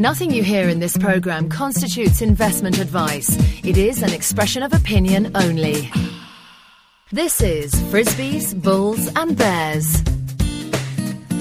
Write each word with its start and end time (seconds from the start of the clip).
Nothing 0.00 0.30
you 0.30 0.42
hear 0.42 0.66
in 0.70 0.80
this 0.80 0.96
program 0.96 1.50
constitutes 1.50 2.22
investment 2.22 2.78
advice. 2.78 3.36
It 3.62 3.76
is 3.76 4.02
an 4.02 4.14
expression 4.14 4.62
of 4.62 4.72
opinion 4.72 5.30
only. 5.34 5.92
This 7.12 7.42
is 7.42 7.78
Frisby's, 7.90 8.54
Bulls 8.54 9.10
and 9.14 9.36
Bears. 9.36 10.02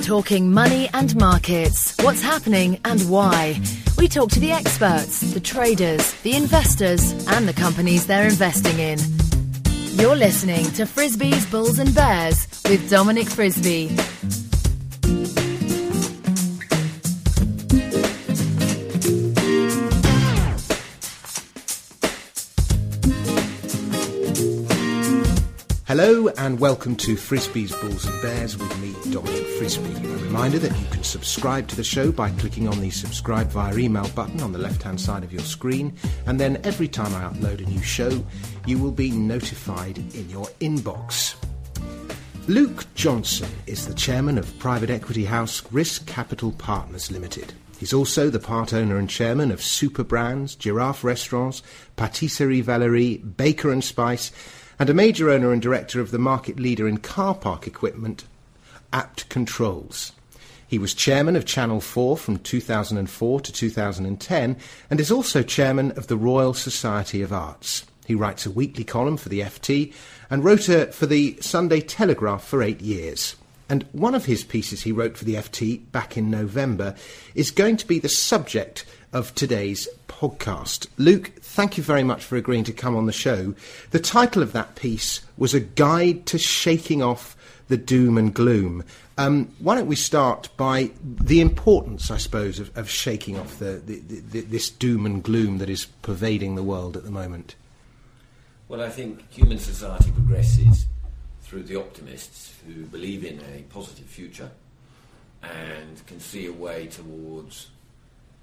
Talking 0.01 0.51
money 0.51 0.89
and 0.93 1.15
markets, 1.15 1.95
what's 2.01 2.21
happening 2.21 2.81
and 2.83 2.99
why. 3.09 3.61
We 3.97 4.09
talk 4.09 4.29
to 4.31 4.41
the 4.41 4.51
experts, 4.51 5.21
the 5.21 5.39
traders, 5.39 6.11
the 6.23 6.35
investors, 6.35 7.13
and 7.29 7.47
the 7.47 7.53
companies 7.53 8.07
they're 8.07 8.27
investing 8.27 8.77
in. 8.77 8.99
You're 9.97 10.17
listening 10.17 10.65
to 10.71 10.85
Frisby's, 10.85 11.45
Bulls 11.45 11.79
and 11.79 11.95
Bears 11.95 12.45
with 12.67 12.89
Dominic 12.89 13.29
Frisby. 13.29 13.95
Hello 25.89 26.27
and 26.37 26.59
welcome 26.59 26.95
to 26.97 27.15
Frisby's, 27.15 27.75
Bulls 27.77 28.05
and 28.05 28.21
Bears 28.21 28.55
with 28.55 28.79
me, 28.79 28.93
Dominic 29.11 29.47
Frisby. 29.57 29.91
A 30.05 30.17
reminder 30.17 30.59
that 30.59 30.79
you 30.79 30.85
can 30.91 31.01
subscribe 31.01 31.67
to 31.67 31.75
the 31.75 31.83
show 31.83 32.11
by 32.11 32.29
clicking 32.29 32.67
on 32.67 32.79
the 32.79 32.91
subscribe 32.91 33.47
via 33.47 33.75
email 33.75 34.07
button 34.09 34.39
on 34.41 34.51
the 34.51 34.59
left 34.59 34.83
hand 34.83 35.01
side 35.01 35.23
of 35.23 35.33
your 35.33 35.41
screen, 35.41 35.91
and 36.27 36.39
then 36.39 36.61
every 36.63 36.87
time 36.87 37.11
I 37.15 37.27
upload 37.27 37.65
a 37.65 37.67
new 37.67 37.81
show, 37.81 38.23
you 38.67 38.77
will 38.77 38.91
be 38.91 39.09
notified 39.09 39.97
in 39.97 40.29
your 40.29 40.45
inbox. 40.59 41.33
Luke 42.47 42.85
Johnson 42.93 43.49
is 43.65 43.87
the 43.87 43.95
chairman 43.95 44.37
of 44.37 44.59
private 44.59 44.91
equity 44.91 45.25
house 45.25 45.63
Risk 45.71 46.05
Capital 46.05 46.51
Partners 46.51 47.09
Limited. 47.09 47.51
He's 47.79 47.93
also 47.93 48.29
the 48.29 48.39
part 48.39 48.73
owner 48.73 48.97
and 48.97 49.09
chairman 49.09 49.51
of 49.51 49.63
Super 49.63 50.03
Brands, 50.03 50.53
Giraffe 50.53 51.03
Restaurants, 51.03 51.63
Patisserie 51.95 52.61
Valerie, 52.61 53.17
Baker 53.17 53.71
and 53.71 53.83
Spice, 53.83 54.31
and 54.79 54.89
a 54.89 54.93
major 54.93 55.29
owner 55.29 55.51
and 55.51 55.61
director 55.61 55.99
of 55.99 56.11
the 56.11 56.17
market 56.17 56.57
leader 56.59 56.87
in 56.87 56.97
car 56.97 57.35
park 57.35 57.67
equipment, 57.67 58.23
Apt 58.93 59.27
Controls. 59.29 60.13
He 60.65 60.79
was 60.79 60.93
chairman 60.93 61.35
of 61.35 61.45
Channel 61.45 61.81
4 61.81 62.15
from 62.15 62.37
2004 62.37 63.41
to 63.41 63.51
2010 63.51 64.57
and 64.89 64.99
is 64.99 65.11
also 65.11 65.43
chairman 65.43 65.91
of 65.91 66.07
the 66.07 66.15
Royal 66.15 66.53
Society 66.53 67.21
of 67.21 67.33
Arts. 67.33 67.85
He 68.05 68.15
writes 68.15 68.45
a 68.45 68.51
weekly 68.51 68.83
column 68.83 69.17
for 69.17 69.29
the 69.29 69.41
FT 69.41 69.93
and 70.29 70.43
wrote 70.43 70.69
a, 70.69 70.87
for 70.87 71.05
the 71.05 71.37
Sunday 71.41 71.81
Telegraph 71.81 72.43
for 72.43 72.63
eight 72.63 72.81
years. 72.81 73.35
And 73.67 73.85
one 73.91 74.15
of 74.15 74.25
his 74.25 74.43
pieces 74.43 74.81
he 74.81 74.91
wrote 74.91 75.17
for 75.17 75.25
the 75.25 75.35
FT 75.35 75.91
back 75.91 76.17
in 76.17 76.31
November 76.31 76.95
is 77.35 77.51
going 77.51 77.77
to 77.77 77.87
be 77.87 77.99
the 77.99 78.09
subject 78.09 78.85
of 79.13 79.33
today's 79.35 79.87
podcast. 80.07 80.87
Luke, 80.97 81.31
thank 81.41 81.77
you 81.77 81.83
very 81.83 82.03
much 82.03 82.23
for 82.23 82.35
agreeing 82.35 82.63
to 82.65 82.73
come 82.73 82.95
on 82.95 83.05
the 83.05 83.11
show. 83.11 83.55
The 83.91 83.99
title 83.99 84.43
of 84.43 84.53
that 84.53 84.75
piece 84.75 85.21
was 85.37 85.53
A 85.53 85.59
Guide 85.59 86.25
to 86.27 86.37
Shaking 86.37 87.01
Off 87.01 87.35
the 87.69 87.77
Doom 87.77 88.17
and 88.17 88.33
Gloom. 88.33 88.83
Um, 89.17 89.53
why 89.59 89.75
don't 89.75 89.87
we 89.87 89.95
start 89.95 90.49
by 90.57 90.91
the 91.03 91.41
importance, 91.41 92.09
I 92.11 92.17
suppose, 92.17 92.59
of, 92.59 92.75
of 92.77 92.89
shaking 92.89 93.37
off 93.37 93.59
the, 93.59 93.81
the, 93.85 93.99
the, 93.99 94.41
this 94.41 94.69
doom 94.69 95.05
and 95.05 95.23
gloom 95.23 95.57
that 95.59 95.69
is 95.69 95.85
pervading 96.01 96.55
the 96.55 96.63
world 96.63 96.97
at 96.97 97.03
the 97.03 97.11
moment? 97.11 97.55
Well, 98.67 98.81
I 98.81 98.89
think 98.89 99.29
human 99.31 99.59
society 99.59 100.11
progresses 100.11 100.85
through 101.41 101.63
the 101.63 101.75
optimists 101.75 102.53
who 102.65 102.85
believe 102.85 103.25
in 103.25 103.39
a 103.55 103.63
positive 103.73 104.05
future 104.05 104.51
and 105.41 106.05
can 106.05 106.19
see 106.19 106.45
a 106.45 106.53
way 106.53 106.87
towards 106.87 107.69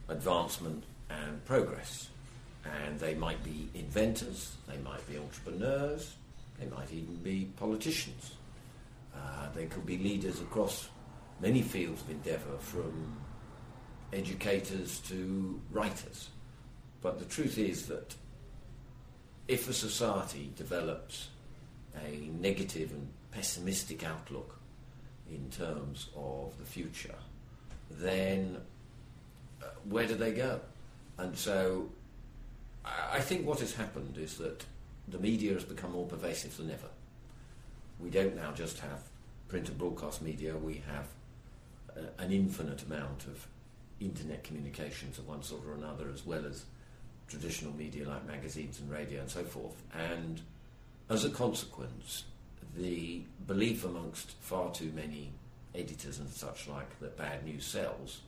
advancement 0.09 0.85
and 1.11 1.45
progress. 1.45 2.09
And 2.65 2.99
they 2.99 3.15
might 3.15 3.43
be 3.45 3.69
inventors, 3.75 4.57
they 4.69 4.79
might 4.79 5.07
be 5.09 5.19
entrepreneurs, 5.19 6.15
they 6.59 6.67
might 6.67 6.93
even 6.93 7.17
be 7.17 7.49
politicians. 7.57 8.33
Uh, 9.15 9.49
they 9.55 9.67
could 9.67 9.87
be 9.87 9.99
leaders 9.99 10.41
across 10.41 10.89
many 11.41 11.63
fields 11.63 12.03
of 12.03 12.11
endeavour, 12.11 12.59
from 12.59 13.17
educators 14.13 14.99
to 15.01 15.61
writers. 15.71 16.31
But 17.03 17.19
the 17.19 17.25
truth 17.25 17.59
is 17.59 17.87
that 17.87 18.15
if 19.49 19.69
a 19.69 19.73
society 19.73 20.53
develops 20.57 21.29
a 22.05 22.31
negative 22.41 22.91
and 22.93 23.09
pessimistic 23.31 24.05
outlook 24.05 24.59
in 25.31 25.49
terms 25.51 26.09
of 26.17 26.57
the 26.59 26.65
future, 26.65 27.15
then 27.91 28.59
where 29.89 30.07
do 30.07 30.15
they 30.15 30.33
go? 30.33 30.61
And 31.19 31.37
so 31.37 31.89
I 32.85 33.21
think 33.21 33.47
what 33.47 33.61
has 33.61 33.75
happened 33.75 34.17
is 34.19 34.37
that 34.39 34.65
the 35.09 35.19
media 35.19 35.55
has 35.55 35.65
become 35.65 35.93
more 35.93 36.07
pervasive 36.07 36.57
than 36.57 36.71
ever. 36.71 36.89
We 37.99 38.11
don't 38.11 38.37
now 38.37 38.53
just 38.53 38.79
have 38.81 39.03
print 39.49 39.69
and 39.69 39.79
broadcast 39.79 40.23
media, 40.23 40.57
we 40.57 40.83
have 40.87 41.07
uh, 41.97 42.09
an 42.19 42.33
infinite 42.33 42.83
amount 42.83 43.25
of 43.27 43.47
internet 44.01 44.45
communications 44.45 45.19
of 45.19 45.29
one 45.29 45.43
sort 45.43 45.65
or 45.67 45.75
another, 45.75 46.11
as 46.13 46.27
well 46.27 46.45
as 46.45 46.65
traditional 47.29 47.73
media 47.75 48.09
like 48.09 48.27
magazines 48.27 48.81
and 48.81 48.91
radio 48.91 49.21
and 49.21 49.31
so 49.31 49.45
forth. 49.45 49.83
And 49.95 50.41
as 51.09 51.25
a 51.25 51.31
consequence, 51.31 52.25
the 52.77 53.23
belief 53.47 53.85
amongst 53.85 54.33
far 54.41 54.73
too 54.73 54.93
many 54.95 55.31
editors 55.75 56.19
and 56.19 56.29
such 56.29 56.69
like 56.69 56.99
that 57.01 57.17
bad 57.17 57.45
news 57.45 57.65
sells 57.65 58.21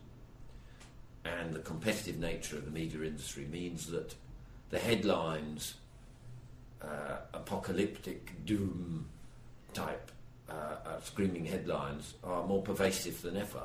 and 1.25 1.53
the 1.53 1.61
competitive 1.61 2.19
nature 2.19 2.57
of 2.57 2.65
the 2.65 2.71
media 2.71 3.03
industry 3.03 3.47
means 3.51 3.87
that 3.89 4.15
the 4.71 4.79
headlines, 4.79 5.75
uh, 6.83 7.19
apocalyptic 7.33 8.45
doom 8.45 9.07
type 9.75 10.11
uh, 10.49 10.53
uh, 10.53 11.01
screaming 11.03 11.45
headlines, 11.45 12.15
are 12.25 12.47
more 12.47 12.63
pervasive 12.63 13.21
than 13.23 13.37
ever. 13.37 13.63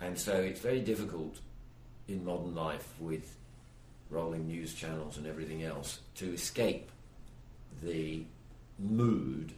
And 0.00 0.18
so 0.18 0.34
it's 0.34 0.60
very 0.60 0.80
difficult 0.80 1.38
in 2.08 2.24
modern 2.24 2.54
life 2.54 2.88
with 2.98 3.36
rolling 4.10 4.46
news 4.46 4.74
channels 4.74 5.16
and 5.16 5.26
everything 5.26 5.62
else 5.62 6.00
to 6.16 6.32
escape 6.34 6.90
the 7.82 8.24
mood 8.78 9.52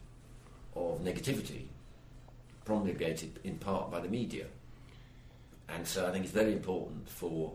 of 0.75 0.99
negativity 1.03 1.65
promulgated 2.63 3.39
in 3.43 3.57
part 3.57 3.91
by 3.91 3.99
the 3.99 4.07
media. 4.07 4.45
And 5.69 5.87
so 5.87 6.07
I 6.07 6.11
think 6.11 6.25
it's 6.25 6.33
very 6.33 6.53
important 6.53 7.09
for 7.09 7.53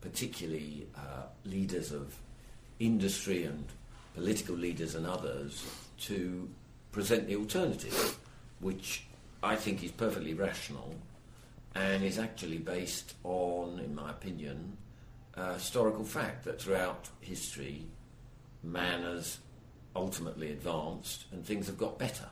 particularly 0.00 0.88
uh, 0.96 1.24
leaders 1.44 1.92
of 1.92 2.14
industry 2.78 3.44
and 3.44 3.64
political 4.14 4.54
leaders 4.54 4.94
and 4.94 5.06
others 5.06 5.64
to 5.98 6.48
present 6.92 7.26
the 7.26 7.36
alternative, 7.36 8.18
which 8.60 9.04
I 9.42 9.56
think 9.56 9.84
is 9.84 9.92
perfectly 9.92 10.34
rational 10.34 10.94
and 11.74 12.02
is 12.02 12.18
actually 12.18 12.58
based 12.58 13.14
on, 13.24 13.78
in 13.78 13.94
my 13.94 14.10
opinion, 14.10 14.76
a 15.34 15.54
historical 15.54 16.04
fact 16.04 16.44
that 16.44 16.60
throughout 16.60 17.08
history 17.20 17.84
man 18.62 19.02
has 19.02 19.38
ultimately 19.94 20.50
advanced 20.50 21.26
and 21.32 21.44
things 21.44 21.66
have 21.66 21.78
got 21.78 21.98
better. 21.98 22.28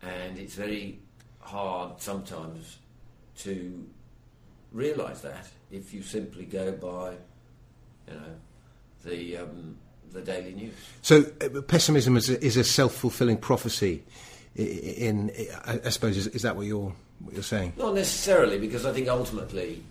And 0.00 0.38
it's 0.38 0.54
very 0.54 1.00
hard 1.40 2.00
sometimes 2.00 2.78
to 3.38 3.86
realise 4.72 5.20
that 5.20 5.48
if 5.70 5.92
you 5.94 6.02
simply 6.02 6.44
go 6.44 6.72
by, 6.72 7.12
you 8.08 8.18
know, 8.18 8.34
the 9.04 9.36
um, 9.38 9.76
the 10.12 10.20
daily 10.20 10.52
news. 10.52 10.74
So 11.00 11.24
uh, 11.40 11.60
pessimism 11.62 12.16
is 12.16 12.30
a, 12.30 12.42
is 12.44 12.56
a 12.56 12.64
self 12.64 12.94
fulfilling 12.94 13.38
prophecy. 13.38 14.04
In, 14.54 15.30
in, 15.30 15.46
I 15.64 15.88
suppose 15.88 16.16
is, 16.18 16.26
is, 16.28 16.42
that 16.42 16.56
what 16.56 16.66
you're 16.66 16.94
what 17.20 17.32
you're 17.32 17.42
saying? 17.42 17.72
Not 17.78 17.94
necessarily, 17.94 18.58
because 18.58 18.84
I 18.84 18.92
think 18.92 19.08
ultimately 19.08 19.82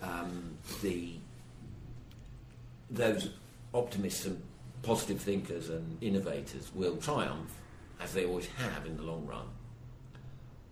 um, 0.00 0.56
the 0.82 1.12
those 2.90 3.30
optimists 3.74 4.24
and 4.24 4.42
positive 4.82 5.20
thinkers 5.20 5.68
and 5.68 5.98
innovators 6.02 6.70
will 6.74 6.96
triumph, 6.96 7.52
as 8.00 8.14
they 8.14 8.24
always 8.24 8.46
have 8.46 8.86
in 8.86 8.96
the 8.96 9.02
long 9.02 9.26
run. 9.26 9.46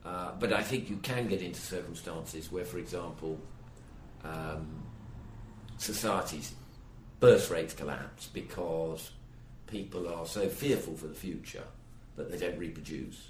Uh, 0.04 0.30
but 0.38 0.52
I 0.52 0.62
think 0.62 0.88
you 0.88 0.96
can 0.96 1.26
get 1.26 1.42
into 1.42 1.60
circumstances 1.60 2.50
where, 2.50 2.64
for 2.64 2.78
example, 2.78 3.38
um, 4.26 4.82
societies' 5.78 6.54
birth 7.20 7.50
rates 7.50 7.74
collapse 7.74 8.26
because 8.26 9.10
people 9.66 10.08
are 10.12 10.26
so 10.26 10.48
fearful 10.48 10.94
for 10.96 11.06
the 11.06 11.14
future 11.14 11.64
that 12.16 12.30
they 12.30 12.38
don't 12.38 12.58
reproduce. 12.58 13.28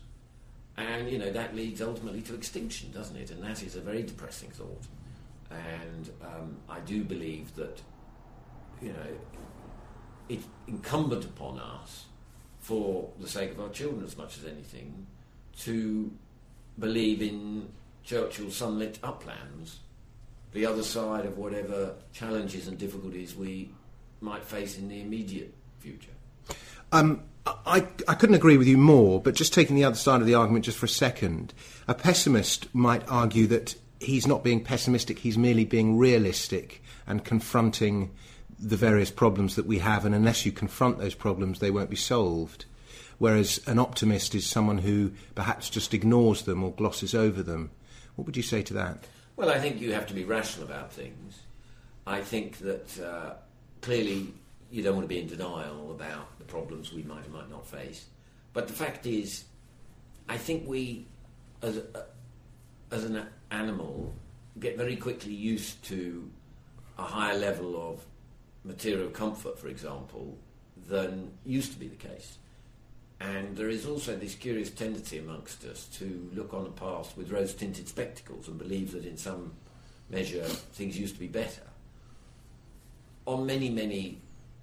And, 0.76 1.10
you 1.10 1.18
know, 1.18 1.32
that 1.32 1.56
leads 1.56 1.80
ultimately 1.80 2.20
to 2.22 2.34
extinction, 2.34 2.92
doesn't 2.92 3.16
it? 3.16 3.30
And 3.30 3.42
that 3.42 3.62
is 3.62 3.76
a 3.76 3.80
very 3.80 4.02
depressing 4.02 4.50
thought. 4.50 4.82
And 5.50 6.10
um, 6.22 6.56
I 6.68 6.80
do 6.80 7.02
believe 7.02 7.54
that, 7.56 7.80
you 8.82 8.88
know, 8.88 9.16
it's 10.28 10.46
incumbent 10.66 11.24
upon 11.24 11.58
us, 11.58 12.06
for 12.58 13.08
the 13.20 13.28
sake 13.28 13.52
of 13.52 13.60
our 13.60 13.68
children 13.68 14.04
as 14.04 14.16
much 14.16 14.38
as 14.38 14.44
anything, 14.44 15.06
to 15.60 16.10
believe 16.78 17.22
in 17.22 17.68
Churchill's 18.04 18.56
sunlit 18.56 18.98
uplands 19.02 19.78
the 20.56 20.66
other 20.66 20.82
side 20.82 21.26
of 21.26 21.36
whatever 21.36 21.94
challenges 22.12 22.66
and 22.66 22.78
difficulties 22.78 23.36
we 23.36 23.70
might 24.20 24.42
face 24.42 24.78
in 24.78 24.88
the 24.88 25.00
immediate 25.02 25.54
future. 25.78 26.10
Um, 26.92 27.22
I, 27.46 27.86
I 28.08 28.14
couldn't 28.14 28.36
agree 28.36 28.56
with 28.56 28.66
you 28.66 28.78
more, 28.78 29.20
but 29.20 29.34
just 29.34 29.52
taking 29.52 29.76
the 29.76 29.84
other 29.84 29.96
side 29.96 30.22
of 30.22 30.26
the 30.26 30.34
argument 30.34 30.64
just 30.64 30.78
for 30.78 30.86
a 30.86 30.88
second, 30.88 31.52
a 31.86 31.94
pessimist 31.94 32.74
might 32.74 33.02
argue 33.06 33.46
that 33.48 33.76
he's 34.00 34.26
not 34.26 34.42
being 34.42 34.64
pessimistic, 34.64 35.18
he's 35.18 35.36
merely 35.36 35.66
being 35.66 35.98
realistic 35.98 36.82
and 37.06 37.22
confronting 37.22 38.10
the 38.58 38.76
various 38.76 39.10
problems 39.10 39.56
that 39.56 39.66
we 39.66 39.78
have, 39.80 40.06
and 40.06 40.14
unless 40.14 40.46
you 40.46 40.52
confront 40.52 40.98
those 40.98 41.14
problems, 41.14 41.58
they 41.58 41.70
won't 41.70 41.90
be 41.90 41.96
solved. 41.96 42.64
Whereas 43.18 43.60
an 43.66 43.78
optimist 43.78 44.34
is 44.34 44.46
someone 44.46 44.78
who 44.78 45.12
perhaps 45.34 45.68
just 45.68 45.92
ignores 45.92 46.42
them 46.42 46.64
or 46.64 46.72
glosses 46.72 47.14
over 47.14 47.42
them. 47.42 47.70
What 48.14 48.24
would 48.24 48.36
you 48.38 48.42
say 48.42 48.62
to 48.62 48.74
that? 48.74 49.06
Well, 49.36 49.50
I 49.50 49.58
think 49.58 49.82
you 49.82 49.92
have 49.92 50.06
to 50.06 50.14
be 50.14 50.24
rational 50.24 50.66
about 50.66 50.90
things. 50.90 51.40
I 52.06 52.22
think 52.22 52.58
that 52.58 52.98
uh, 52.98 53.34
clearly 53.82 54.32
you 54.70 54.82
don't 54.82 54.94
want 54.94 55.04
to 55.04 55.14
be 55.14 55.20
in 55.20 55.26
denial 55.26 55.90
about 55.90 56.38
the 56.38 56.44
problems 56.44 56.90
we 56.90 57.02
might 57.02 57.26
or 57.26 57.30
might 57.30 57.50
not 57.50 57.66
face. 57.66 58.06
But 58.54 58.66
the 58.66 58.72
fact 58.72 59.04
is, 59.04 59.44
I 60.26 60.38
think 60.38 60.66
we, 60.66 61.06
as, 61.60 61.76
a, 61.76 62.06
as 62.90 63.04
an 63.04 63.26
animal, 63.50 64.14
get 64.58 64.78
very 64.78 64.96
quickly 64.96 65.34
used 65.34 65.84
to 65.84 66.30
a 66.96 67.02
higher 67.02 67.36
level 67.36 67.92
of 67.92 68.06
material 68.64 69.10
comfort, 69.10 69.58
for 69.58 69.68
example, 69.68 70.38
than 70.88 71.30
used 71.44 71.72
to 71.72 71.78
be 71.78 71.88
the 71.88 71.96
case. 71.96 72.38
And 73.20 73.56
there 73.56 73.70
is 73.70 73.86
also 73.86 74.14
this 74.14 74.34
curious 74.34 74.70
tendency 74.70 75.18
amongst 75.18 75.64
us 75.64 75.86
to 75.98 76.30
look 76.34 76.52
on 76.52 76.64
the 76.64 76.70
past 76.70 77.16
with 77.16 77.30
rose 77.30 77.54
tinted 77.54 77.88
spectacles 77.88 78.48
and 78.48 78.58
believe 78.58 78.92
that 78.92 79.06
in 79.06 79.16
some 79.16 79.52
measure 80.10 80.44
things 80.44 80.98
used 80.98 81.14
to 81.14 81.20
be 81.20 81.28
better. 81.28 81.62
On 83.26 83.46
many, 83.46 83.70
many 83.70 84.20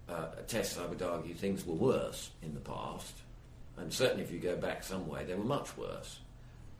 uh, 0.07 0.27
tests, 0.47 0.77
I 0.77 0.85
would 0.85 1.01
argue 1.01 1.33
things 1.33 1.65
were 1.65 1.73
worse 1.73 2.29
in 2.41 2.53
the 2.53 2.59
past. 2.59 3.13
And 3.77 3.91
certainly 3.91 4.23
if 4.23 4.31
you 4.31 4.39
go 4.39 4.55
back 4.55 4.83
some 4.83 5.07
way, 5.07 5.25
they 5.25 5.33
were 5.33 5.43
much 5.43 5.75
worse. 5.75 6.19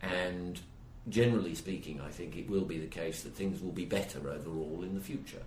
And 0.02 0.60
generally 1.10 1.56
speaking, 1.56 2.00
I 2.02 2.10
think 2.10 2.38
it 2.38 2.48
will 2.48 2.66
be 2.66 2.78
the 2.78 2.88
case 2.88 3.24
that 3.24 3.34
things 3.34 3.62
will 3.62 3.72
be 3.72 3.86
better 3.86 4.30
overall 4.30 4.84
in 4.84 4.94
the 4.94 5.02
future. 5.02 5.42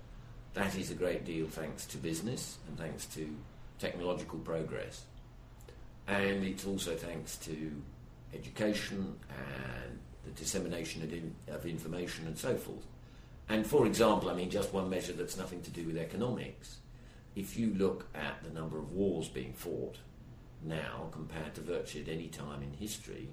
That 0.54 0.76
is 0.76 0.90
a 0.90 0.94
great 0.94 1.24
deal 1.24 1.46
thanks 1.46 1.86
to 1.86 1.98
business 1.98 2.58
and 2.66 2.76
thanks 2.76 3.06
to 3.06 3.28
technological 3.78 4.40
progress 4.40 5.04
and 6.08 6.44
it's 6.44 6.66
also 6.66 6.94
thanks 6.94 7.36
to 7.38 7.72
education 8.32 9.16
and 9.28 9.98
the 10.24 10.30
dissemination 10.32 11.02
of, 11.02 11.12
in, 11.12 11.34
of, 11.48 11.66
information 11.66 12.26
and 12.26 12.38
so 12.38 12.56
forth. 12.56 12.86
And 13.48 13.66
for 13.66 13.86
example, 13.86 14.30
I 14.30 14.34
mean, 14.34 14.50
just 14.50 14.72
one 14.72 14.90
measure 14.90 15.12
that's 15.12 15.36
nothing 15.36 15.62
to 15.62 15.70
do 15.70 15.84
with 15.84 15.96
economics. 15.96 16.78
If 17.34 17.56
you 17.56 17.74
look 17.74 18.06
at 18.14 18.42
the 18.42 18.50
number 18.50 18.78
of 18.78 18.92
wars 18.92 19.28
being 19.28 19.52
fought 19.52 19.96
now 20.62 21.08
compared 21.12 21.54
to 21.54 21.60
virtually 21.60 22.04
at 22.04 22.10
any 22.10 22.28
time 22.28 22.62
in 22.62 22.72
history, 22.72 23.28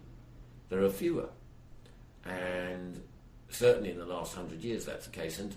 there 0.69 0.83
are 0.83 0.89
fewer. 0.89 1.29
And 2.25 3.01
certainly 3.49 3.91
in 3.91 3.97
the 3.97 4.05
last 4.05 4.35
hundred 4.35 4.61
years 4.61 4.85
that's 4.85 5.05
the 5.05 5.11
case. 5.11 5.39
And 5.39 5.55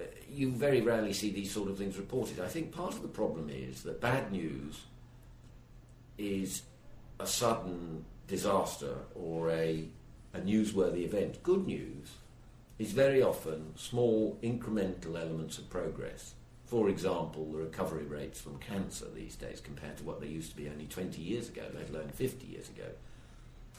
uh, 0.00 0.04
you 0.30 0.50
very 0.50 0.80
rarely 0.80 1.12
see 1.12 1.30
these 1.30 1.50
sort 1.50 1.68
of 1.68 1.78
things 1.78 1.96
reported. 1.98 2.40
I 2.40 2.48
think 2.48 2.72
part 2.72 2.94
of 2.94 3.02
the 3.02 3.08
problem 3.08 3.50
is 3.50 3.82
that 3.82 4.00
bad 4.00 4.32
news 4.32 4.82
is 6.18 6.62
a 7.20 7.26
sudden 7.26 8.04
disaster 8.26 8.94
or 9.14 9.50
a, 9.50 9.88
a 10.34 10.40
newsworthy 10.40 11.04
event. 11.04 11.42
Good 11.42 11.66
news 11.66 12.10
is 12.78 12.92
very 12.92 13.22
often 13.22 13.72
small 13.76 14.38
incremental 14.42 15.20
elements 15.20 15.58
of 15.58 15.70
progress. 15.70 16.34
For 16.66 16.90
example, 16.90 17.50
the 17.50 17.58
recovery 17.58 18.04
rates 18.04 18.40
from 18.40 18.58
cancer 18.58 19.06
these 19.14 19.36
days 19.36 19.60
compared 19.60 19.96
to 19.98 20.04
what 20.04 20.20
they 20.20 20.26
used 20.26 20.50
to 20.50 20.56
be 20.56 20.68
only 20.68 20.84
20 20.84 21.20
years 21.20 21.48
ago, 21.48 21.62
let 21.74 21.88
alone 21.88 22.10
50 22.10 22.46
years 22.46 22.68
ago. 22.68 22.88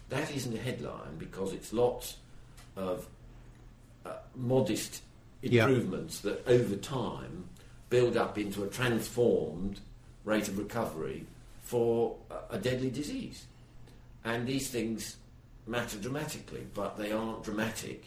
That 0.09 0.35
isn't 0.35 0.55
a 0.55 0.59
headline 0.59 1.17
because 1.19 1.53
it's 1.53 1.71
lots 1.71 2.17
of 2.75 3.05
uh, 4.05 4.13
modest 4.35 5.03
improvements 5.43 6.21
yeah. 6.23 6.31
that 6.31 6.47
over 6.47 6.75
time 6.75 7.45
build 7.89 8.17
up 8.17 8.37
into 8.37 8.63
a 8.63 8.67
transformed 8.67 9.79
rate 10.25 10.47
of 10.47 10.57
recovery 10.57 11.25
for 11.69 12.15
a 12.49 12.57
deadly 12.57 12.89
disease. 12.89 13.45
And 14.25 14.47
these 14.47 14.71
things 14.71 15.17
matter 15.67 15.99
dramatically, 15.99 16.65
but 16.73 16.97
they 16.97 17.11
aren't 17.11 17.43
dramatic 17.43 18.05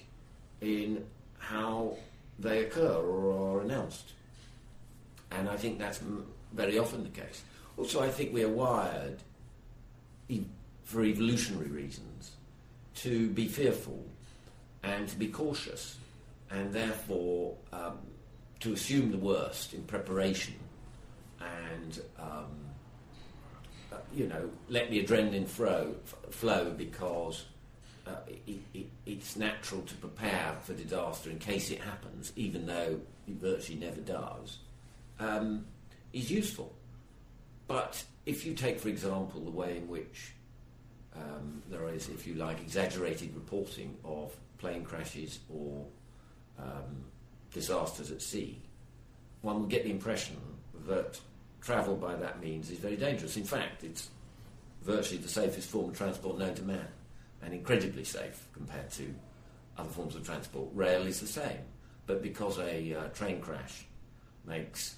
in 0.60 1.04
how 1.38 1.96
they 2.40 2.64
occur 2.64 2.96
or 2.96 3.58
are 3.58 3.60
announced. 3.60 4.14
And 5.30 5.48
I 5.48 5.56
think 5.56 5.78
that's 5.78 6.00
very 6.52 6.76
often 6.76 7.04
the 7.04 7.10
case. 7.10 7.42
Also, 7.76 8.02
I 8.02 8.08
think 8.08 8.34
we 8.34 8.42
are 8.42 8.48
wired, 8.48 9.18
for 10.82 11.04
evolutionary 11.04 11.68
reasons, 11.68 12.32
to 12.96 13.28
be 13.28 13.46
fearful 13.46 14.04
and 14.82 15.08
to 15.08 15.16
be 15.16 15.28
cautious, 15.28 15.98
and 16.50 16.72
therefore 16.72 17.54
um, 17.72 17.98
to 18.58 18.72
assume 18.72 19.12
the 19.12 19.18
worst 19.18 19.72
in 19.72 19.84
preparation 19.84 20.54
and 21.40 22.00
um, 22.18 22.61
you 24.14 24.26
know, 24.26 24.50
let 24.68 24.90
the 24.90 25.04
adrenaline 25.04 25.46
flow, 25.46 25.94
flow 26.30 26.72
because 26.76 27.44
uh, 28.06 28.10
it, 28.46 28.60
it, 28.74 28.86
it's 29.06 29.36
natural 29.36 29.82
to 29.82 29.94
prepare 29.94 30.54
for 30.62 30.74
disaster 30.74 31.30
in 31.30 31.38
case 31.38 31.70
it 31.70 31.80
happens, 31.80 32.32
even 32.36 32.66
though 32.66 33.00
it 33.28 33.34
virtually 33.34 33.78
never 33.78 34.00
does, 34.00 34.58
um, 35.20 35.64
is 36.12 36.30
useful. 36.30 36.74
But 37.66 38.02
if 38.26 38.44
you 38.44 38.54
take, 38.54 38.80
for 38.80 38.88
example, 38.88 39.40
the 39.40 39.50
way 39.50 39.76
in 39.76 39.88
which 39.88 40.32
um, 41.16 41.62
there 41.70 41.88
is, 41.88 42.08
if 42.08 42.26
you 42.26 42.34
like, 42.34 42.60
exaggerated 42.60 43.34
reporting 43.34 43.96
of 44.04 44.34
plane 44.58 44.84
crashes 44.84 45.40
or 45.48 45.84
um, 46.58 47.04
disasters 47.52 48.10
at 48.10 48.22
sea, 48.22 48.60
one 49.42 49.60
would 49.60 49.70
get 49.70 49.84
the 49.84 49.90
impression 49.90 50.36
that 50.86 51.20
travel 51.62 51.96
by 51.96 52.16
that 52.16 52.40
means 52.40 52.70
is 52.70 52.78
very 52.78 52.96
dangerous. 52.96 53.36
In 53.36 53.44
fact, 53.44 53.84
it's 53.84 54.10
virtually 54.82 55.18
the 55.18 55.28
safest 55.28 55.70
form 55.70 55.90
of 55.90 55.96
transport 55.96 56.38
known 56.38 56.54
to 56.54 56.62
man, 56.62 56.88
and 57.42 57.54
incredibly 57.54 58.04
safe 58.04 58.46
compared 58.52 58.90
to 58.92 59.14
other 59.78 59.88
forms 59.88 60.14
of 60.14 60.24
transport. 60.24 60.68
Rail 60.74 61.06
is 61.06 61.20
the 61.20 61.26
same, 61.26 61.58
but 62.06 62.22
because 62.22 62.58
a 62.58 62.94
uh, 62.94 63.08
train 63.08 63.40
crash 63.40 63.84
makes 64.44 64.96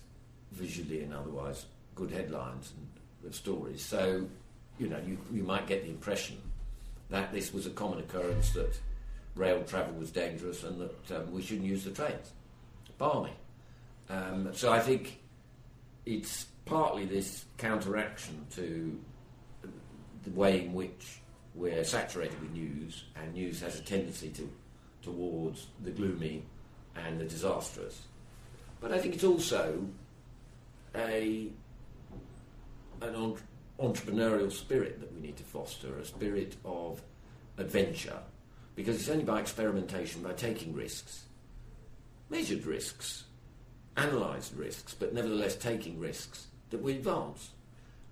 visually 0.52 1.02
and 1.02 1.12
otherwise 1.12 1.66
good 1.94 2.11
headlines 2.11 2.73
and 2.76 2.87
good 3.23 3.35
stories, 3.35 3.85
so 3.85 4.26
you 4.78 4.88
know 4.88 4.99
you, 5.06 5.18
you 5.33 5.42
might 5.42 5.66
get 5.66 5.85
the 5.85 5.90
impression 5.90 6.37
that 7.11 7.33
this 7.33 7.52
was 7.52 7.66
a 7.66 7.71
common 7.71 7.99
occurrence 7.99 8.50
that 8.52 8.78
rail 9.37 9.62
travel 9.64 9.94
was 9.94 10.11
dangerous 10.11 10.64
and 10.64 10.80
that 10.80 11.16
um, 11.16 11.33
we 11.33 11.42
shouldn't 11.42 11.66
use 11.66 11.85
the 11.85 11.90
trains. 11.90 12.33
Balmy. 12.99 13.33
Um, 14.09 14.50
so 14.52 14.73
I 14.73 14.80
think 14.80 15.21
it's 16.06 16.47
partly 16.66 17.04
this 17.04 17.44
counteraction 17.59 18.47
to 18.54 18.99
the 20.25 20.30
way 20.30 20.64
in 20.64 20.73
which 20.73 21.21
we're 21.54 21.85
saturated 21.85 22.40
with 22.40 22.52
news, 22.52 23.04
and 23.16 23.35
news 23.35 23.61
has 23.61 23.78
a 23.78 23.83
tendency 23.83 24.30
to 24.30 24.50
towards 25.02 25.66
the 25.83 25.90
gloomy 25.90 26.42
and 26.97 27.21
the 27.21 27.25
disastrous. 27.25 28.02
But 28.80 28.92
I 28.92 28.99
think 28.99 29.14
it's 29.14 29.25
also 29.25 29.87
a 30.94 31.50
an 33.02 33.37
entrepreneurial 33.78 34.50
spirit 34.50 35.00
that 35.00 35.12
we 35.14 35.21
need 35.21 35.37
to 35.37 35.42
foster, 35.42 35.99
a 35.99 36.04
spirit 36.04 36.56
of 36.64 37.02
adventure, 37.59 38.18
because 38.76 38.97
it's 38.97 39.09
only 39.09 39.25
by 39.25 39.40
experimentation, 39.40 40.23
by 40.23 40.33
taking 40.33 40.73
risks, 40.75 41.25
measured 42.30 42.64
risks, 42.64 43.25
analysed 43.97 44.54
risks, 44.54 44.94
but 44.94 45.12
nevertheless 45.12 45.56
taking 45.56 45.99
risks, 45.99 46.47
that 46.71 46.83
we 46.83 46.92
advance. 46.92 47.50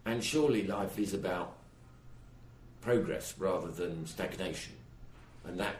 And 0.05 0.23
surely 0.23 0.67
life 0.67 0.99
is 0.99 1.15
about 1.15 1.57
progress 2.81 3.35
rather 3.39 3.69
than 3.69 4.07
stagnation. 4.07 4.75
And 5.45 5.59
that 5.61 5.77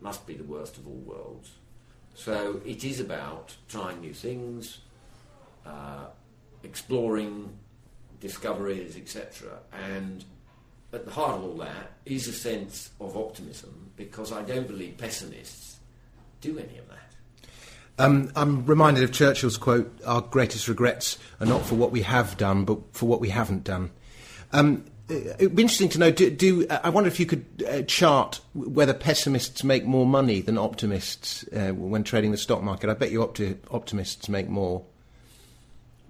must 0.00 0.26
be 0.26 0.34
the 0.34 0.44
worst 0.44 0.76
of 0.76 0.86
all 0.86 0.94
worlds. 0.94 1.50
So 2.14 2.60
it 2.64 2.84
is 2.84 3.00
about 3.00 3.54
trying 3.68 4.00
new 4.00 4.14
things, 4.14 4.78
uh, 5.66 6.06
exploring 6.62 7.50
discoveries, 8.20 8.96
etc. 8.96 9.58
And 9.72 10.24
at 10.92 11.04
the 11.04 11.10
heart 11.10 11.36
of 11.36 11.44
all 11.44 11.56
that 11.58 11.92
is 12.06 12.26
a 12.28 12.32
sense 12.32 12.90
of 13.00 13.16
optimism 13.16 13.90
because 13.96 14.32
I 14.32 14.42
don't 14.42 14.66
believe 14.66 14.96
pessimists 14.96 15.76
do 16.40 16.58
any 16.58 16.78
of 16.78 16.88
that. 16.88 17.07
Um, 17.98 18.30
I'm 18.36 18.64
reminded 18.64 19.02
of 19.02 19.12
Churchill's 19.12 19.56
quote 19.56 19.92
Our 20.06 20.20
greatest 20.20 20.68
regrets 20.68 21.18
are 21.40 21.46
not 21.46 21.64
for 21.66 21.74
what 21.74 21.90
we 21.90 22.02
have 22.02 22.36
done, 22.36 22.64
but 22.64 22.78
for 22.92 23.06
what 23.06 23.20
we 23.20 23.30
haven't 23.30 23.64
done. 23.64 23.90
Um, 24.52 24.84
it'd 25.08 25.56
be 25.56 25.62
interesting 25.62 25.88
to 25.90 25.98
know. 25.98 26.10
Do, 26.10 26.30
do 26.30 26.66
uh, 26.68 26.80
I 26.84 26.90
wonder 26.90 27.08
if 27.08 27.18
you 27.18 27.26
could 27.26 27.64
uh, 27.68 27.82
chart 27.82 28.40
whether 28.54 28.94
pessimists 28.94 29.64
make 29.64 29.84
more 29.84 30.06
money 30.06 30.40
than 30.40 30.58
optimists 30.58 31.44
uh, 31.48 31.70
when 31.70 32.04
trading 32.04 32.30
the 32.30 32.38
stock 32.38 32.62
market? 32.62 32.88
I 32.88 32.94
bet 32.94 33.10
you 33.10 33.20
opti- 33.20 33.58
optimists 33.70 34.28
make 34.28 34.48
more. 34.48 34.84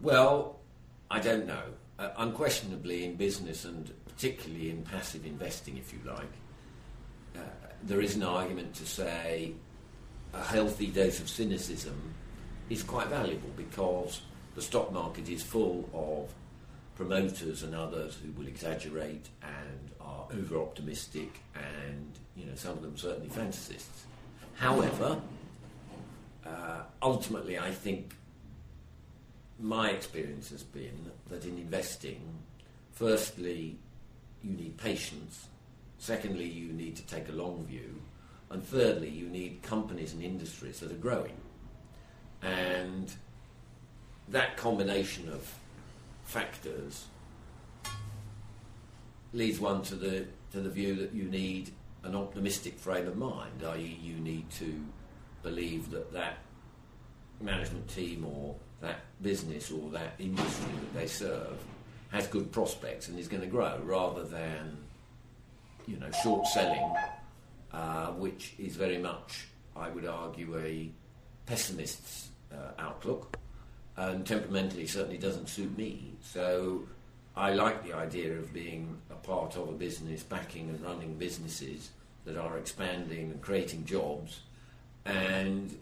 Well, 0.02 0.56
I 1.10 1.20
don't 1.20 1.46
know. 1.46 1.62
Uh, 1.98 2.10
unquestionably, 2.18 3.04
in 3.04 3.16
business 3.16 3.64
and 3.64 3.90
particularly 4.06 4.70
in 4.70 4.82
passive 4.82 5.24
investing, 5.26 5.78
if 5.78 5.92
you 5.92 5.98
like, 6.06 6.30
uh, 7.36 7.40
there 7.82 8.00
is 8.00 8.14
an 8.14 8.22
argument 8.22 8.74
to 8.74 8.86
say 8.86 9.54
a 10.34 10.42
healthy 10.42 10.88
dose 10.88 11.20
of 11.20 11.28
cynicism 11.28 12.14
is 12.70 12.82
quite 12.82 13.08
valuable 13.08 13.50
because 13.56 14.20
the 14.54 14.62
stock 14.62 14.92
market 14.92 15.28
is 15.28 15.42
full 15.42 15.88
of 15.94 16.34
promoters 16.96 17.62
and 17.62 17.74
others 17.74 18.16
who 18.22 18.32
will 18.32 18.48
exaggerate 18.48 19.28
and 19.42 19.90
are 20.00 20.26
over 20.36 20.58
optimistic 20.58 21.40
and 21.54 22.18
you 22.36 22.44
know 22.44 22.54
some 22.54 22.72
of 22.72 22.82
them 22.82 22.96
certainly 22.96 23.28
fantasists. 23.28 24.04
However, 24.56 25.20
uh, 26.44 26.80
ultimately 27.00 27.58
I 27.58 27.70
think 27.70 28.14
my 29.60 29.90
experience 29.90 30.50
has 30.50 30.62
been 30.62 31.10
that 31.28 31.44
in 31.44 31.58
investing, 31.58 32.20
firstly, 32.92 33.78
you 34.42 34.52
need 34.52 34.76
patience. 34.76 35.48
Secondly, 35.98 36.46
you 36.46 36.72
need 36.72 36.96
to 36.96 37.02
take 37.06 37.28
a 37.28 37.32
long 37.32 37.64
view. 37.66 38.00
And 38.50 38.64
thirdly, 38.64 39.10
you 39.10 39.28
need 39.28 39.62
companies 39.62 40.12
and 40.12 40.22
industries 40.22 40.80
that 40.80 40.90
are 40.90 40.96
growing. 40.96 41.36
And 42.42 43.12
that 44.28 44.56
combination 44.56 45.28
of 45.28 45.54
factors 46.24 47.06
leads 49.32 49.60
one 49.60 49.82
to 49.82 49.94
the 49.94 50.26
to 50.52 50.60
the 50.60 50.70
view 50.70 50.94
that 50.96 51.12
you 51.12 51.24
need 51.24 51.70
an 52.04 52.14
optimistic 52.14 52.78
frame 52.78 53.06
of 53.06 53.16
mind, 53.16 53.62
i.e., 53.66 53.98
you 54.02 54.14
need 54.14 54.48
to 54.50 54.82
believe 55.42 55.90
that 55.90 56.12
that 56.12 56.38
management 57.40 57.86
team 57.88 58.24
or 58.24 58.54
that 58.80 59.00
business 59.22 59.70
or 59.70 59.90
that 59.90 60.14
industry 60.18 60.72
that 60.72 61.00
they 61.00 61.06
serve 61.06 61.58
has 62.10 62.26
good 62.26 62.50
prospects 62.50 63.08
and 63.08 63.18
is 63.18 63.28
going 63.28 63.42
to 63.42 63.48
grow, 63.48 63.78
rather 63.84 64.24
than 64.24 64.78
you 65.86 65.98
know 65.98 66.10
short 66.22 66.46
selling, 66.46 66.94
uh, 67.72 68.08
which 68.12 68.54
is 68.58 68.76
very 68.76 68.98
much, 68.98 69.48
I 69.76 69.88
would 69.88 70.06
argue, 70.06 70.58
a 70.58 70.90
pessimist's 71.46 72.28
uh, 72.52 72.72
outlook 72.78 73.36
and 73.96 74.24
temperamentally 74.26 74.86
certainly 74.86 75.18
doesn't 75.18 75.48
suit 75.48 75.76
me. 75.76 76.12
So 76.22 76.84
I 77.36 77.52
like 77.52 77.84
the 77.84 77.94
idea 77.94 78.32
of 78.32 78.52
being 78.52 78.98
a 79.10 79.14
part 79.14 79.56
of 79.56 79.68
a 79.68 79.72
business, 79.72 80.22
backing 80.22 80.68
and 80.68 80.80
running 80.80 81.14
businesses 81.14 81.90
that 82.24 82.36
are 82.36 82.58
expanding 82.58 83.30
and 83.30 83.40
creating 83.40 83.84
jobs 83.84 84.40
and 85.04 85.76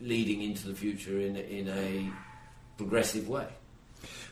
leading 0.00 0.42
into 0.42 0.68
the 0.68 0.74
future 0.74 1.20
in, 1.20 1.36
in 1.36 1.68
a 1.68 2.10
progressive 2.76 3.28
way. 3.28 3.48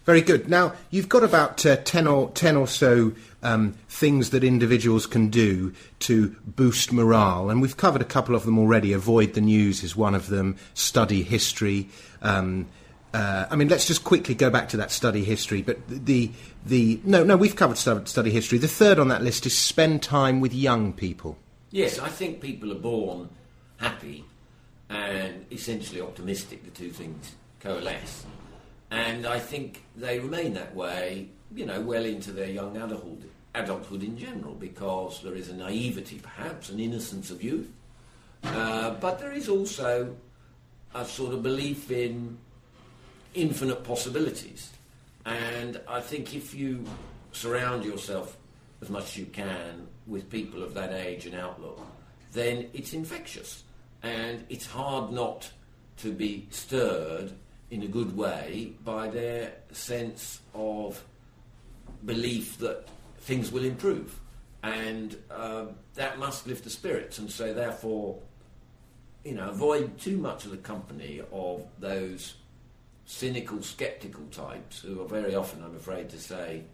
Very 0.04 0.20
good. 0.22 0.48
Now, 0.48 0.74
you've 0.90 1.08
got 1.08 1.22
about 1.22 1.64
uh, 1.66 1.76
10, 1.76 2.06
or, 2.06 2.30
10 2.30 2.56
or 2.56 2.66
so 2.66 3.12
um, 3.42 3.72
things 3.88 4.30
that 4.30 4.42
individuals 4.42 5.06
can 5.06 5.28
do 5.28 5.72
to 6.00 6.36
boost 6.46 6.92
morale, 6.92 7.50
and 7.50 7.60
we've 7.62 7.76
covered 7.76 8.02
a 8.02 8.06
couple 8.06 8.34
of 8.34 8.44
them 8.44 8.58
already. 8.58 8.92
Avoid 8.92 9.34
the 9.34 9.40
news 9.40 9.82
is 9.82 9.94
one 9.94 10.14
of 10.14 10.28
them, 10.28 10.56
study 10.74 11.22
history, 11.22 11.88
um, 12.22 12.66
uh, 13.12 13.46
I 13.50 13.56
mean, 13.56 13.68
let's 13.68 13.86
just 13.86 14.04
quickly 14.04 14.34
go 14.34 14.50
back 14.50 14.68
to 14.68 14.76
that 14.76 14.90
study 14.90 15.24
history. 15.24 15.62
But 15.62 15.78
the 15.88 16.30
the 16.64 17.00
no 17.04 17.24
no 17.24 17.36
we've 17.36 17.56
covered 17.56 17.76
study 17.76 18.30
history. 18.30 18.58
The 18.58 18.68
third 18.68 18.98
on 18.98 19.08
that 19.08 19.22
list 19.22 19.46
is 19.46 19.58
spend 19.58 20.02
time 20.02 20.40
with 20.40 20.54
young 20.54 20.92
people. 20.92 21.36
Yes, 21.70 21.98
I 21.98 22.08
think 22.08 22.40
people 22.40 22.70
are 22.70 22.78
born 22.78 23.28
happy 23.78 24.24
and 24.88 25.44
essentially 25.50 26.00
optimistic. 26.00 26.64
The 26.64 26.70
two 26.70 26.90
things 26.90 27.34
coalesce, 27.58 28.26
and 28.90 29.26
I 29.26 29.38
think 29.38 29.84
they 29.96 30.18
remain 30.18 30.54
that 30.54 30.74
way. 30.74 31.28
You 31.54 31.66
know, 31.66 31.80
well 31.80 32.04
into 32.04 32.30
their 32.30 32.48
young 32.48 32.76
adulthood, 32.76 33.28
adulthood 33.54 34.02
in 34.02 34.16
general, 34.16 34.54
because 34.54 35.22
there 35.22 35.34
is 35.34 35.48
a 35.48 35.54
naivety, 35.54 36.20
perhaps, 36.22 36.70
an 36.70 36.78
innocence 36.78 37.30
of 37.30 37.42
youth, 37.42 37.70
uh, 38.44 38.90
but 38.94 39.18
there 39.18 39.32
is 39.32 39.48
also 39.48 40.14
a 40.94 41.04
sort 41.04 41.34
of 41.34 41.42
belief 41.42 41.90
in 41.90 42.38
infinite 43.34 43.84
possibilities. 43.84 44.70
And 45.24 45.80
I 45.88 46.00
think 46.00 46.34
if 46.34 46.54
you 46.54 46.84
surround 47.32 47.84
yourself 47.84 48.36
as 48.80 48.88
much 48.88 49.04
as 49.04 49.16
you 49.18 49.26
can 49.26 49.86
with 50.06 50.30
people 50.30 50.62
of 50.62 50.74
that 50.74 50.92
age 50.92 51.26
and 51.26 51.34
outlook, 51.34 51.80
then 52.32 52.68
it's 52.72 52.92
infectious. 52.92 53.62
And 54.02 54.44
it's 54.48 54.66
hard 54.66 55.12
not 55.12 55.50
to 55.98 56.12
be 56.12 56.46
stirred 56.50 57.32
in 57.70 57.82
a 57.82 57.86
good 57.86 58.16
way 58.16 58.72
by 58.84 59.08
their 59.08 59.52
sense 59.72 60.40
of 60.54 61.02
belief 62.04 62.58
that 62.58 62.88
things 63.18 63.52
will 63.52 63.64
improve. 63.64 64.18
And 64.62 65.16
uh, 65.30 65.66
that 65.94 66.18
must 66.18 66.46
lift 66.46 66.64
the 66.64 66.70
spirits. 66.70 67.18
And 67.18 67.30
so, 67.30 67.54
therefore, 67.54 68.18
you 69.24 69.34
know, 69.34 69.48
avoid 69.48 69.98
too 69.98 70.16
much 70.16 70.44
of 70.44 70.50
the 70.50 70.56
company 70.58 71.22
of 71.32 71.62
those 71.78 72.34
cynical, 73.06 73.62
sceptical 73.62 74.24
types 74.30 74.80
who 74.80 75.00
are 75.00 75.08
very 75.08 75.34
often, 75.34 75.62
I'm 75.62 75.76
afraid 75.76 76.10
to 76.10 76.18
say, 76.18 76.64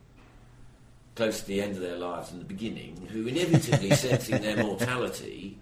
close 1.14 1.40
to 1.40 1.46
the 1.46 1.62
end 1.62 1.76
of 1.76 1.80
their 1.80 1.96
lives 1.96 2.30
and 2.30 2.40
the 2.40 2.44
beginning, 2.44 3.08
who 3.10 3.26
inevitably 3.26 3.90
sensing 3.94 4.42
their 4.42 4.62
mortality, 4.62 5.58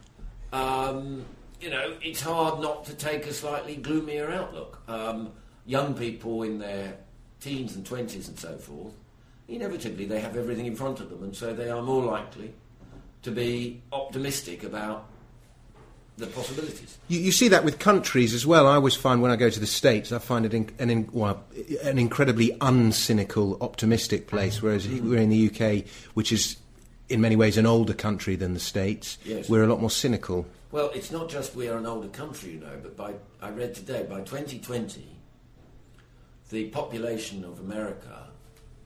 um, 0.53 1.25
you 1.61 1.71
know, 1.71 1.95
it's 2.03 2.21
hard 2.21 2.61
not 2.61 2.85
to 2.87 2.95
take 2.95 3.27
a 3.27 3.33
slightly 3.33 3.77
gloomier 3.77 4.31
outlook. 4.31 4.81
Um, 4.89 5.33
young 5.67 5.95
people 5.95 6.43
in 6.43 6.59
their 6.59 6.97
teens 7.41 7.75
and 7.75 7.85
20s 7.85 8.29
and 8.29 8.39
so 8.39 8.57
forth, 8.57 8.95
inevitably 9.49 10.07
they 10.07 10.21
have 10.21 10.37
everything 10.37 10.67
in 10.67 10.77
front 10.77 11.01
of 11.01 11.11
them, 11.11 11.23
and 11.23 11.35
so 11.35 11.53
they 11.53 11.71
are 11.71 11.83
more 11.83 12.05
likely 12.05 12.53
to 13.23 13.31
be 13.31 13.83
optimistic 13.93 14.63
about 14.63 15.09
the 16.17 16.27
possibilities. 16.29 16.99
You, 17.09 17.19
you, 17.19 17.33
see 17.33 17.49
that 17.49 17.65
with 17.65 17.79
countries 17.79 18.35
as 18.35 18.47
well. 18.47 18.69
I 18.69 18.77
always 18.77 18.95
find 18.95 19.21
when 19.21 19.33
I 19.33 19.37
go 19.37 19.51
to 19.51 19.59
the 19.61 19.67
States, 19.67 20.13
I 20.13 20.19
find 20.19 20.47
it 20.47 20.55
in, 20.55 20.71
an, 20.79 20.91
in, 20.91 21.09
well, 21.13 21.43
an 21.83 21.99
incredibly 21.99 22.51
uncynical, 22.59 23.61
optimistic 23.61 24.29
place, 24.29 24.63
whereas 24.63 24.87
mm-hmm. 24.87 25.11
we're 25.11 25.19
in 25.19 25.31
the 25.31 25.49
UK, 25.49 25.87
which 26.15 26.31
is 26.31 26.57
in 27.09 27.21
many 27.21 27.37
ways 27.37 27.57
an 27.57 27.67
older 27.67 27.95
country 27.95 28.37
than 28.37 28.55
the 28.55 28.61
States, 28.61 29.19
yes. 29.25 29.49
we're 29.49 29.65
a 29.65 29.67
lot 29.67 29.81
more 29.81 29.91
cynical. 29.91 30.47
Well, 30.73 30.91
it's 30.95 31.11
not 31.11 31.29
just 31.29 31.55
we 31.55 31.69
are 31.69 31.79
an 31.79 31.87
older 31.87 32.09
country, 32.09 32.53
you 32.53 32.61
know, 32.61 32.79
but 32.83 32.97
by, 32.97 33.15
I 33.41 33.51
read 33.51 33.75
today, 33.75 34.07
by 34.09 34.21
2020, 34.21 35.07
the 36.51 36.69
population 36.71 37.45
of 37.45 37.61
America, 37.61 38.29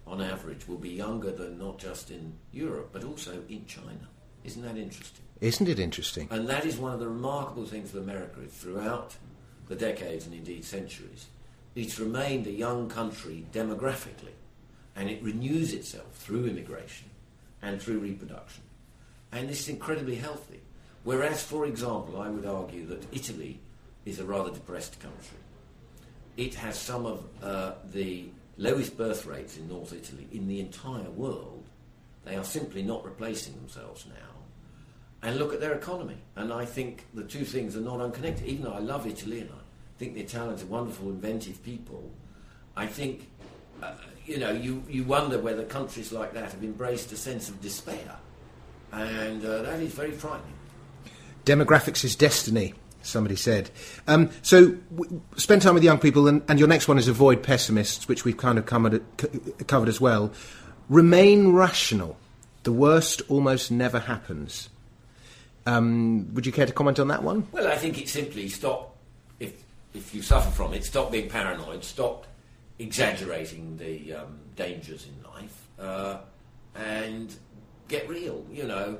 on 0.07 0.21
average, 0.21 0.67
will 0.69 0.79
be 0.79 0.91
younger 0.91 1.31
than 1.31 1.59
not 1.59 1.79
just 1.79 2.11
in 2.11 2.35
Europe, 2.53 2.91
but 2.93 3.05
also 3.05 3.43
in 3.49 3.65
China. 3.67 4.09
Isn't 4.45 4.63
that 4.63 4.77
interesting? 4.77 5.25
Isn't 5.41 5.69
it 5.69 5.79
interesting? 5.79 6.29
And 6.31 6.49
that 6.49 6.65
is 6.65 6.77
one 6.77 6.93
of 6.93 7.01
the 7.01 7.09
remarkable 7.09 7.65
things 7.65 7.95
of 7.95 8.03
America 8.03 8.41
Is 8.41 8.53
throughout 8.53 9.17
the 9.69 9.77
decades 9.77 10.27
and 10.27 10.35
indeed 10.35 10.65
centuries. 10.65 11.27
It's 11.75 11.99
remained 12.01 12.47
a 12.47 12.53
young 12.53 12.89
country 12.89 13.47
demographically, 13.53 14.35
and 14.97 15.09
it 15.09 15.23
renews 15.23 15.73
itself 15.73 16.13
through 16.15 16.47
immigration 16.47 17.11
and 17.63 17.81
through 17.81 17.99
reproduction. 17.99 18.63
And 19.33 19.49
this 19.49 19.61
is 19.61 19.69
incredibly 19.69 20.17
healthy. 20.17 20.61
Whereas, 21.05 21.43
for 21.43 21.67
example, 21.67 22.21
I 22.21 22.29
would 22.29 22.47
argue 22.47 22.87
that 22.87 23.05
Italy 23.15 23.61
is 24.05 24.19
a 24.19 24.25
rather 24.25 24.51
depressed 24.51 24.99
country. 25.01 25.39
It 26.37 26.55
has 26.55 26.79
some 26.79 27.07
of 27.07 27.25
uh, 27.43 27.73
the 27.93 28.27
lowest 28.57 28.97
birth 28.97 29.27
rates 29.27 29.57
in 29.57 29.69
North 29.69 29.93
Italy 29.93 30.27
in 30.33 30.49
the 30.49 30.61
entire 30.61 31.11
world. 31.11 31.65
They 32.25 32.37
are 32.37 32.45
simply 32.45 32.83
not 32.83 33.05
replacing 33.05 33.55
themselves 33.55 34.07
now 34.07 34.29
and 35.23 35.39
look 35.39 35.53
at 35.53 35.61
their 35.61 35.75
economy. 35.75 36.19
And 36.37 36.53
I 36.53 36.65
think 36.65 37.07
the 37.15 37.25
two 37.25 37.45
things 37.45 37.77
are 37.77 37.81
not 37.81 38.01
unconnected. 38.01 38.47
Even 38.47 38.65
though 38.65 38.73
I 38.73 38.81
love 38.81 39.07
Italy 39.07 39.41
and 39.41 39.51
I 39.51 39.63
think 39.99 40.15
the 40.15 40.21
Italians 40.21 40.63
are 40.63 40.67
wonderful, 40.67 41.09
inventive 41.09 41.63
people, 41.63 42.11
I 42.77 42.87
think, 42.87 43.29
uh, 43.83 43.93
you 44.29 44.39
know, 44.39 44.51
you, 44.51 44.83
you 44.89 45.05
wonder 45.05 45.39
whether 45.39 45.65
countries 45.65 46.13
like 46.13 46.35
that 46.35 46.53
have 46.53 46.63
embraced 46.63 47.11
a 47.13 47.17
sense 47.17 47.49
of 47.49 47.61
despair. 47.61 48.17
And 48.93 49.45
uh, 49.45 49.63
that 49.63 49.81
is 49.81 49.93
very 49.93 50.13
frightening. 50.13 50.53
Demographics 51.45 52.05
is 52.05 52.15
destiny, 52.15 52.75
somebody 53.03 53.37
said. 53.37 53.71
Um, 54.07 54.31
so 54.43 54.77
w- 54.95 55.23
spend 55.37 55.63
time 55.63 55.75
with 55.75 55.83
young 55.83 55.99
people, 55.99 56.29
and, 56.29 56.43
and, 56.49 56.59
your 56.59 56.69
next 56.69 56.89
one 56.89 56.99
is 56.99 57.09
avoid 57.09 57.43
pessimists, 57.43 58.07
which 58.07 58.25
we've 58.25 58.37
kind 58.37 58.59
of 58.59 58.67
covered, 58.67 59.03
covered 59.67 59.89
as 59.89 60.01
well. 60.01 60.31
Remain 60.91 61.53
rational. 61.53 62.19
The 62.65 62.73
worst 62.73 63.23
almost 63.29 63.71
never 63.71 63.99
happens. 63.99 64.69
Um, 65.65 66.35
would 66.35 66.45
you 66.45 66.53
care 66.53 66.67
to 66.67 66.73
comment 66.73 66.99
on 66.99 67.09
that 67.09 67.23
one? 67.23 67.47
Well, 67.53 67.67
I 67.67 67.77
think 67.77 67.99
it's 67.99 68.13
simply 68.13 68.49
stop, 68.49 68.97
if, 69.41 69.55
if 69.95 70.15
you 70.15 70.21
suffer 70.21 70.51
from 70.51 70.75
it, 70.75 70.85
stop 70.85 71.13
being 71.13 71.31
paranoid, 71.31 71.85
stop 71.85 72.27
exaggerating 72.79 73.77
the 73.77 74.15
um, 74.15 74.39
dangers 74.57 75.07
in 75.07 75.31
life, 75.31 75.69
uh, 75.79 76.19
and 76.75 77.35
get 77.89 78.09
real. 78.09 78.45
You 78.51 78.65
know, 78.65 78.99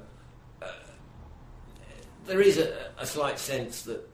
uh, 0.63 0.67
there 2.27 2.41
is 2.41 2.59
a, 2.59 2.91
a 2.99 3.07
slight 3.07 3.39
sense 3.39 3.83
that, 3.83 4.09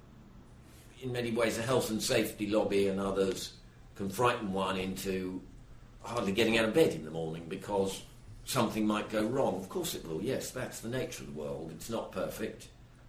in 1.03 1.13
many 1.13 1.31
ways, 1.31 1.57
the 1.57 1.63
health 1.63 1.91
and 1.91 2.03
safety 2.03 2.47
lobby 2.49 2.89
and 2.89 3.01
others 3.01 3.55
can 3.97 4.09
frighten 4.09 4.53
one 4.53 4.77
into 4.77 5.41
hardly 6.03 6.33
getting 6.33 6.59
out 6.59 6.67
of 6.67 6.75
bed 6.75 6.93
in 6.93 7.05
the 7.05 7.11
morning 7.11 7.47
because 7.49 8.03
something 8.45 8.87
might 8.87 9.09
go 9.09 9.25
wrong. 9.25 9.57
Of 9.57 9.69
course 9.69 9.95
it 9.95 10.07
will, 10.07 10.23
yes, 10.23 10.51
that's 10.51 10.81
the 10.81 10.89
nature 10.89 11.23
of 11.23 11.35
the 11.35 11.41
world. 11.41 11.71
It's 11.75 11.89
not 11.89 12.13
perfect, 12.13 12.69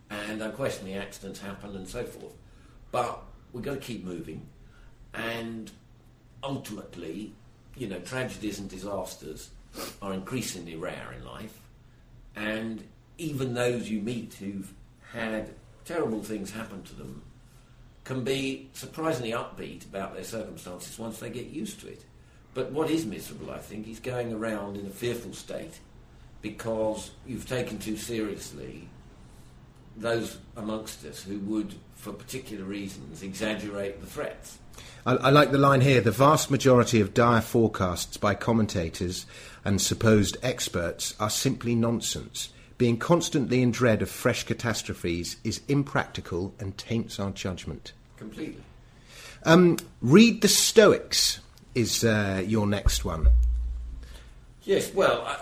and 0.09 0.41
unquestionably 0.41 0.95
accidents 0.95 1.39
happen 1.39 1.75
and 1.75 1.87
so 1.87 2.03
forth. 2.03 2.33
But 2.91 3.21
we've 3.51 3.63
got 3.63 3.73
to 3.73 3.79
keep 3.79 4.05
moving, 4.05 4.47
and 5.13 5.71
ultimately, 6.45 7.33
you 7.75 7.87
know, 7.87 7.99
tragedies 7.99 8.59
and 8.59 8.69
disasters 8.69 9.49
are 10.01 10.13
increasingly 10.13 10.75
rare 10.75 11.13
in 11.17 11.25
life, 11.25 11.59
and 12.35 12.83
even 13.17 13.53
those 13.53 13.89
you 13.89 13.99
meet 14.01 14.35
who've 14.35 14.73
had 15.11 15.49
terrible 15.85 16.21
things 16.21 16.51
happen 16.51 16.83
to 16.83 16.95
them 16.95 17.21
can 18.03 18.23
be 18.23 18.69
surprisingly 18.73 19.31
upbeat 19.31 19.85
about 19.85 20.13
their 20.13 20.23
circumstances 20.23 20.99
once 20.99 21.19
they 21.19 21.29
get 21.29 21.47
used 21.47 21.79
to 21.79 21.87
it. 21.87 22.05
But 22.53 22.71
what 22.71 22.89
is 22.89 23.05
miserable, 23.05 23.51
I 23.51 23.57
think, 23.57 23.87
is 23.87 23.99
going 23.99 24.31
around 24.31 24.77
in 24.77 24.85
a 24.85 24.91
fearful 24.91 25.33
state 25.33 25.79
because 26.41 27.11
you've 27.25 27.47
taken 27.47 27.79
too 27.79 27.97
seriously 27.97 28.87
those 29.97 30.37
amongst 30.55 31.05
us 31.05 31.23
who 31.23 31.39
would, 31.39 31.75
for 31.95 32.11
particular 32.11 32.65
reasons, 32.65 33.23
exaggerate 33.23 34.01
the 34.01 34.07
threats. 34.07 34.59
I, 35.05 35.15
I, 35.15 35.29
like 35.29 35.51
the 35.51 35.57
line 35.57 35.81
here 35.81 36.01
the 36.01 36.11
vast 36.11 36.51
majority 36.51 36.99
of 36.99 37.13
dire 37.13 37.41
forecasts 37.41 38.17
by 38.17 38.33
commentators 38.35 39.25
and 39.63 39.81
supposed 39.81 40.37
experts 40.43 41.15
are 41.19 41.29
simply 41.29 41.75
nonsense. 41.75 42.49
Being 42.77 42.97
constantly 42.97 43.61
in 43.61 43.71
dread 43.71 44.01
of 44.01 44.09
fresh 44.09 44.43
catastrophes 44.43 45.37
is 45.43 45.61
impractical 45.67 46.53
and 46.59 46.77
taints 46.77 47.19
our 47.19 47.31
judgment. 47.31 47.93
Completely. 48.17 48.61
Um, 49.43 49.77
read 50.01 50.41
the 50.41 50.47
Stoics 50.47 51.39
is 51.73 52.03
uh, 52.03 52.43
your 52.45 52.67
next 52.67 53.05
one. 53.05 53.29
Yes, 54.63 54.93
well, 54.93 55.21
I, 55.25 55.37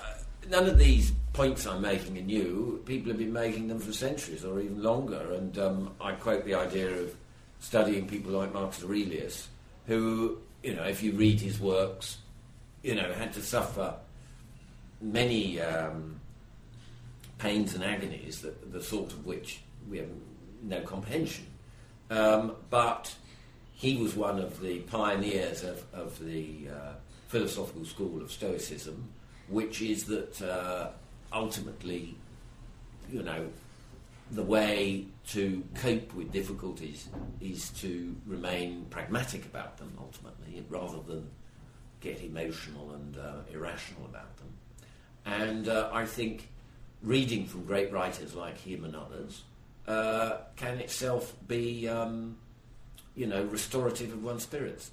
none 0.50 0.68
of 0.68 0.78
these 0.78 1.14
points 1.34 1.66
I'm 1.66 1.82
making 1.82 2.18
are 2.18 2.22
new. 2.22 2.82
People 2.86 3.12
have 3.12 3.18
been 3.18 3.34
making 3.34 3.68
them 3.68 3.80
for 3.80 3.92
centuries 3.92 4.46
or 4.46 4.62
even 4.62 4.82
longer. 4.82 5.34
And 5.34 5.58
um, 5.58 5.92
I 6.00 6.14
quote 6.14 6.46
the 6.46 6.54
idea 6.54 6.90
of 7.02 7.16
studying 7.60 8.08
people 8.08 8.32
like 8.32 8.54
Marcus 8.54 8.84
Aurelius, 8.84 9.50
who, 9.88 10.38
you 10.62 10.76
know, 10.76 10.84
if 10.84 11.02
you 11.02 11.14
read 11.14 11.42
his 11.42 11.60
works, 11.60 12.20
you 12.84 12.96
know, 12.96 13.12
had 13.14 13.34
to 13.34 13.42
suffer 13.42 13.96
many 15.02 15.60
um, 15.60 16.20
pains 17.40 17.74
and 17.74 17.84
agonies, 17.84 18.42
that, 18.42 18.72
the 18.72 18.82
sort 18.82 19.12
of 19.12 19.26
which 19.26 19.62
we 19.90 19.98
have 19.98 20.10
no 20.62 20.82
comprehension. 20.82 21.48
Um, 22.10 22.56
but 22.70 23.14
he 23.74 23.98
was 23.98 24.16
one 24.16 24.40
of 24.40 24.62
the 24.62 24.80
pioneers 24.82 25.64
of, 25.64 25.84
of 25.94 26.24
the 26.24 26.68
uh, 26.70 26.94
philosophical 27.28 27.86
school 27.86 28.22
of 28.22 28.32
Stoicism, 28.32 29.10
which 29.48 29.82
is 29.82 30.06
that 30.06 30.42
uh, 30.42 30.90
ultimately, 31.34 32.16
you 33.12 33.24
know, 33.24 33.48
the 34.32 34.44
way 34.44 35.06
to 35.28 35.64
cope 35.76 36.14
with 36.14 36.32
difficulties 36.32 37.08
is 37.42 37.70
to 37.70 38.16
remain 38.26 38.86
pragmatic 38.90 39.46
about 39.46 39.78
them, 39.78 39.92
ultimately, 40.00 40.64
rather 40.70 41.00
than 41.02 41.30
get 42.00 42.22
emotional 42.22 42.94
and 42.94 43.18
uh, 43.18 43.36
irrational 43.54 44.06
about 44.06 44.36
them. 44.38 44.50
And 45.26 45.68
uh, 45.68 45.90
I 45.94 46.06
think 46.06 46.50
reading 47.02 47.46
from 47.46 47.66
great 47.66 47.92
writers 47.92 48.34
like 48.34 48.58
him 48.60 48.86
and 48.86 48.96
others 48.96 49.44
uh, 49.88 50.38
can 50.56 50.80
itself 50.80 51.34
be. 51.48 51.88
Um, 51.88 52.38
you 53.16 53.28
know, 53.28 53.44
restorative 53.44 54.12
of 54.12 54.24
one's 54.24 54.44
spirits. 54.44 54.92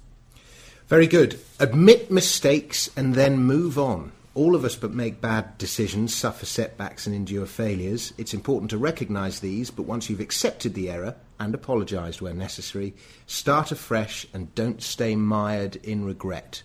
Very 0.87 1.07
good. 1.07 1.39
Admit 1.59 2.11
mistakes 2.11 2.89
and 2.95 3.15
then 3.15 3.37
move 3.37 3.79
on. 3.79 4.11
All 4.33 4.55
of 4.55 4.63
us 4.63 4.77
but 4.77 4.93
make 4.93 5.19
bad 5.19 5.57
decisions, 5.57 6.15
suffer 6.15 6.45
setbacks, 6.45 7.05
and 7.05 7.13
endure 7.13 7.45
failures. 7.45 8.13
It's 8.17 8.33
important 8.33 8.69
to 8.71 8.77
recognise 8.77 9.41
these, 9.41 9.69
but 9.71 9.83
once 9.83 10.09
you've 10.09 10.21
accepted 10.21 10.73
the 10.73 10.89
error 10.89 11.15
and 11.37 11.53
apologised 11.53 12.21
where 12.21 12.33
necessary, 12.33 12.93
start 13.27 13.73
afresh 13.73 14.25
and 14.33 14.53
don't 14.55 14.81
stay 14.81 15.17
mired 15.17 15.75
in 15.77 16.05
regret. 16.05 16.63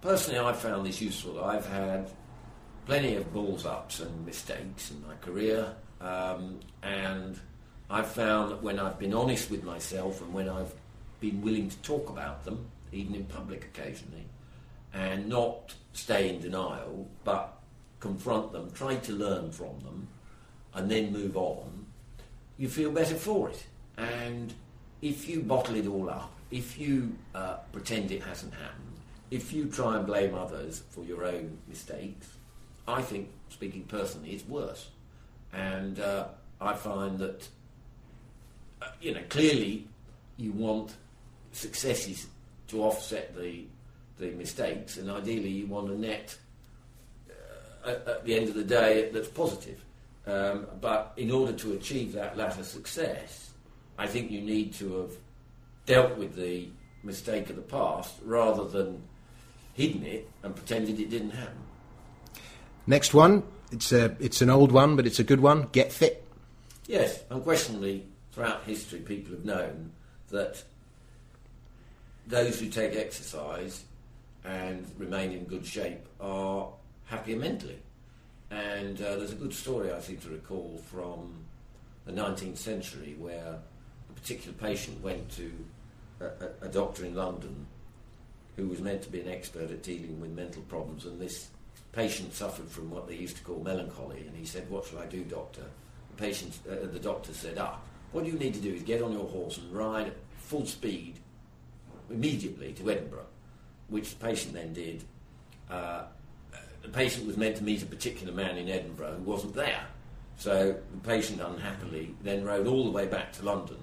Personally, 0.00 0.38
I've 0.38 0.60
found 0.60 0.86
this 0.86 1.02
useful. 1.02 1.42
I've 1.42 1.66
had 1.66 2.08
plenty 2.86 3.16
of 3.16 3.32
balls 3.32 3.66
ups 3.66 3.98
and 3.98 4.24
mistakes 4.24 4.92
in 4.92 5.04
my 5.04 5.14
career, 5.16 5.74
um, 6.00 6.60
and 6.84 7.36
I've 7.90 8.12
found 8.12 8.52
that 8.52 8.62
when 8.62 8.78
I've 8.78 9.00
been 9.00 9.12
honest 9.12 9.50
with 9.50 9.64
myself 9.64 10.20
and 10.20 10.32
when 10.32 10.48
I've 10.48 10.72
been 11.18 11.42
willing 11.42 11.68
to 11.68 11.76
talk 11.78 12.10
about 12.10 12.44
them, 12.44 12.64
even 12.92 13.16
in 13.16 13.24
public 13.24 13.64
occasionally, 13.64 14.26
and 14.96 15.28
not 15.28 15.74
stay 15.92 16.30
in 16.34 16.40
denial, 16.40 17.06
but 17.22 17.60
confront 18.00 18.52
them, 18.52 18.70
try 18.72 18.96
to 18.96 19.12
learn 19.12 19.50
from 19.50 19.78
them, 19.80 20.08
and 20.74 20.90
then 20.90 21.12
move 21.12 21.36
on, 21.36 21.86
you 22.56 22.68
feel 22.68 22.90
better 22.90 23.14
for 23.14 23.50
it. 23.50 23.66
And 23.98 24.54
if 25.02 25.28
you 25.28 25.42
bottle 25.42 25.76
it 25.76 25.86
all 25.86 26.08
up, 26.08 26.32
if 26.50 26.78
you 26.78 27.14
uh, 27.34 27.56
pretend 27.72 28.10
it 28.10 28.22
hasn't 28.22 28.54
happened, 28.54 29.00
if 29.30 29.52
you 29.52 29.66
try 29.66 29.96
and 29.96 30.06
blame 30.06 30.34
others 30.34 30.82
for 30.90 31.04
your 31.04 31.24
own 31.24 31.58
mistakes, 31.68 32.28
I 32.88 33.02
think, 33.02 33.28
speaking 33.50 33.82
personally, 33.84 34.30
it's 34.30 34.46
worse. 34.46 34.88
And 35.52 36.00
uh, 36.00 36.28
I 36.60 36.72
find 36.74 37.18
that 37.18 37.46
uh, 38.80 38.86
you 39.00 39.12
know, 39.12 39.22
clearly 39.28 39.88
you 40.36 40.52
want 40.52 40.94
successes 41.52 42.26
to 42.68 42.82
offset 42.82 43.34
the 43.36 43.64
the 44.18 44.30
mistakes, 44.32 44.96
and 44.96 45.10
ideally 45.10 45.48
you 45.48 45.66
want 45.66 45.90
a 45.90 45.98
net 45.98 46.36
uh, 47.28 47.90
at, 47.90 48.08
at, 48.08 48.24
the 48.24 48.34
end 48.34 48.48
of 48.48 48.54
the 48.54 48.64
day 48.64 49.10
that's 49.12 49.28
positive. 49.28 49.84
Um, 50.26 50.66
but 50.80 51.12
in 51.16 51.30
order 51.30 51.52
to 51.52 51.74
achieve 51.74 52.12
that 52.14 52.36
latter 52.36 52.64
success, 52.64 53.50
I 53.98 54.06
think 54.06 54.30
you 54.30 54.40
need 54.40 54.74
to 54.74 55.02
have 55.02 55.12
dealt 55.84 56.16
with 56.16 56.34
the 56.34 56.68
mistake 57.02 57.48
of 57.50 57.56
the 57.56 57.62
past 57.62 58.14
rather 58.24 58.64
than 58.64 59.02
hidden 59.74 60.04
it 60.04 60.28
and 60.42 60.54
pretended 60.54 60.98
it 60.98 61.10
didn't 61.10 61.30
happen. 61.30 61.58
Next 62.86 63.14
one, 63.14 63.44
it's 63.70 63.92
a 63.92 64.16
it's 64.20 64.42
an 64.42 64.50
old 64.50 64.72
one, 64.72 64.96
but 64.96 65.06
it's 65.06 65.18
a 65.18 65.24
good 65.24 65.40
one. 65.40 65.68
Get 65.72 65.92
fit. 65.92 66.24
Yes, 66.86 67.22
unquestionably, 67.30 68.06
throughout 68.32 68.64
history, 68.64 69.00
people 69.00 69.32
have 69.32 69.44
known 69.44 69.92
that 70.30 70.62
those 72.26 72.60
who 72.60 72.68
take 72.68 72.94
exercise 72.96 73.84
and 74.46 74.86
remain 74.96 75.32
in 75.32 75.44
good 75.44 75.66
shape 75.66 76.06
are 76.20 76.68
happier 77.06 77.36
mentally. 77.36 77.78
And 78.50 79.00
uh, 79.02 79.16
there's 79.16 79.32
a 79.32 79.36
good 79.36 79.52
story 79.52 79.92
I 79.92 80.00
seem 80.00 80.18
to 80.18 80.28
recall 80.28 80.80
from 80.90 81.34
the 82.04 82.12
19th 82.12 82.56
century 82.56 83.16
where 83.18 83.58
a 84.08 84.12
particular 84.12 84.56
patient 84.56 85.02
went 85.02 85.28
to 85.32 85.52
a, 86.20 86.24
a, 86.26 86.50
a 86.62 86.68
doctor 86.68 87.04
in 87.04 87.14
London 87.14 87.66
who 88.54 88.68
was 88.68 88.80
meant 88.80 89.02
to 89.02 89.10
be 89.10 89.20
an 89.20 89.28
expert 89.28 89.70
at 89.70 89.82
dealing 89.82 90.20
with 90.20 90.30
mental 90.30 90.62
problems, 90.62 91.04
and 91.04 91.20
this 91.20 91.48
patient 91.92 92.32
suffered 92.32 92.68
from 92.68 92.90
what 92.90 93.06
they 93.06 93.14
used 93.14 93.36
to 93.36 93.42
call 93.42 93.58
melancholy. 93.62 94.24
And 94.26 94.34
he 94.34 94.46
said, 94.46 94.70
"What 94.70 94.86
shall 94.86 95.00
I 95.00 95.06
do, 95.06 95.24
doctor?" 95.24 95.64
The 96.10 96.22
patient, 96.22 96.58
uh, 96.70 96.86
the 96.86 96.98
doctor 96.98 97.34
said, 97.34 97.58
"Ah, 97.58 97.78
what 98.12 98.24
you 98.24 98.32
need 98.34 98.54
to 98.54 98.60
do 98.60 98.72
is 98.72 98.82
get 98.82 99.02
on 99.02 99.12
your 99.12 99.26
horse 99.26 99.58
and 99.58 99.70
ride 99.72 100.06
at 100.06 100.16
full 100.38 100.64
speed 100.64 101.18
immediately 102.08 102.72
to 102.74 102.90
Edinburgh, 102.90 103.26
which 103.88 104.10
the 104.10 104.24
patient 104.24 104.54
then 104.54 104.72
did. 104.72 105.04
Uh, 105.70 106.04
the 106.82 106.88
patient 106.88 107.26
was 107.26 107.36
meant 107.36 107.56
to 107.56 107.64
meet 107.64 107.82
a 107.82 107.86
particular 107.86 108.32
man 108.32 108.56
in 108.56 108.68
Edinburgh 108.68 109.16
who 109.18 109.22
wasn't 109.22 109.54
there. 109.54 109.84
So 110.38 110.76
the 110.92 111.08
patient 111.08 111.40
unhappily 111.40 112.14
then 112.22 112.44
rode 112.44 112.66
all 112.66 112.84
the 112.84 112.90
way 112.90 113.06
back 113.06 113.32
to 113.34 113.44
London, 113.44 113.78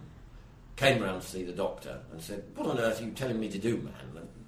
came 0.75 1.01
round 1.01 1.21
to 1.21 1.27
see 1.27 1.43
the 1.43 1.51
doctor 1.51 1.99
and 2.11 2.21
said, 2.21 2.43
What 2.55 2.67
on 2.67 2.79
earth 2.79 3.01
are 3.01 3.05
you 3.05 3.11
telling 3.11 3.39
me 3.39 3.49
to 3.49 3.57
do, 3.57 3.77
man? 3.77 3.93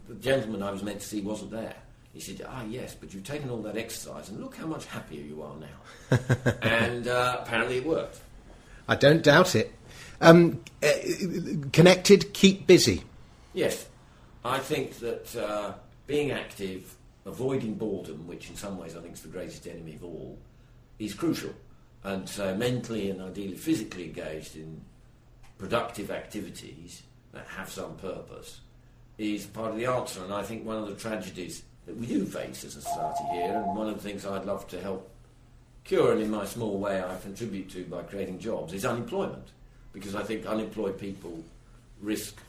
The, 0.07 0.13
the 0.13 0.19
gentleman 0.19 0.61
I 0.61 0.71
was 0.71 0.83
meant 0.83 1.01
to 1.01 1.07
see 1.07 1.21
wasn't 1.21 1.51
there. 1.51 1.75
He 2.13 2.19
said, 2.19 2.45
Ah, 2.47 2.63
yes, 2.63 2.95
but 2.95 3.13
you've 3.13 3.23
taken 3.23 3.49
all 3.49 3.61
that 3.63 3.75
exercise 3.75 4.29
and 4.29 4.39
look 4.39 4.55
how 4.55 4.67
much 4.67 4.85
happier 4.85 5.21
you 5.21 5.41
are 5.41 5.55
now. 5.57 6.17
and 6.61 7.07
uh, 7.07 7.39
apparently 7.41 7.77
it 7.77 7.85
worked. 7.85 8.19
I 8.87 8.95
don't 8.95 9.23
doubt 9.23 9.55
it. 9.55 9.73
Um, 10.21 10.61
uh, 10.81 10.91
connected, 11.73 12.33
keep 12.33 12.67
busy. 12.67 13.03
Yes, 13.53 13.87
I 14.45 14.59
think 14.59 14.99
that 14.99 15.35
uh, 15.35 15.73
being 16.05 16.29
active, 16.29 16.95
avoiding 17.25 17.73
boredom, 17.73 18.27
which 18.27 18.47
in 18.51 18.55
some 18.55 18.77
ways 18.77 18.95
I 18.95 19.01
think 19.01 19.15
is 19.15 19.21
the 19.21 19.27
greatest 19.27 19.65
enemy 19.65 19.95
of 19.95 20.03
all, 20.03 20.37
is 20.99 21.15
crucial. 21.15 21.49
And 22.03 22.29
so 22.29 22.55
mentally 22.55 23.09
and 23.09 23.23
ideally 23.23 23.55
physically 23.55 24.03
engaged 24.03 24.55
in 24.55 24.81
productive 25.57 26.11
activities 26.11 27.01
that 27.31 27.47
have 27.47 27.71
some 27.71 27.95
purpose 27.95 28.59
is 29.17 29.47
part 29.47 29.71
of 29.71 29.77
the 29.77 29.87
answer. 29.87 30.23
And 30.23 30.31
I 30.31 30.43
think 30.43 30.63
one 30.63 30.77
of 30.77 30.87
the 30.87 30.95
tragedies 30.95 31.63
that 31.87 31.97
we 31.97 32.05
do 32.05 32.23
face 32.23 32.63
as 32.63 32.75
a 32.75 32.81
society 32.81 33.23
here, 33.31 33.63
and 33.65 33.75
one 33.75 33.89
of 33.89 33.95
the 33.95 34.07
things 34.07 34.27
I'd 34.27 34.45
love 34.45 34.67
to 34.67 34.79
help 34.79 35.09
cure, 35.85 36.11
and 36.11 36.21
in 36.21 36.29
my 36.29 36.45
small 36.45 36.77
way 36.77 37.01
I 37.01 37.17
contribute 37.17 37.71
to 37.71 37.83
by 37.85 38.03
creating 38.03 38.37
jobs, 38.37 38.73
is 38.73 38.85
unemployment. 38.85 39.47
Because 39.91 40.13
I 40.13 40.21
think 40.21 40.45
unemployed 40.45 40.99
people 40.99 41.43
risk 41.99 42.39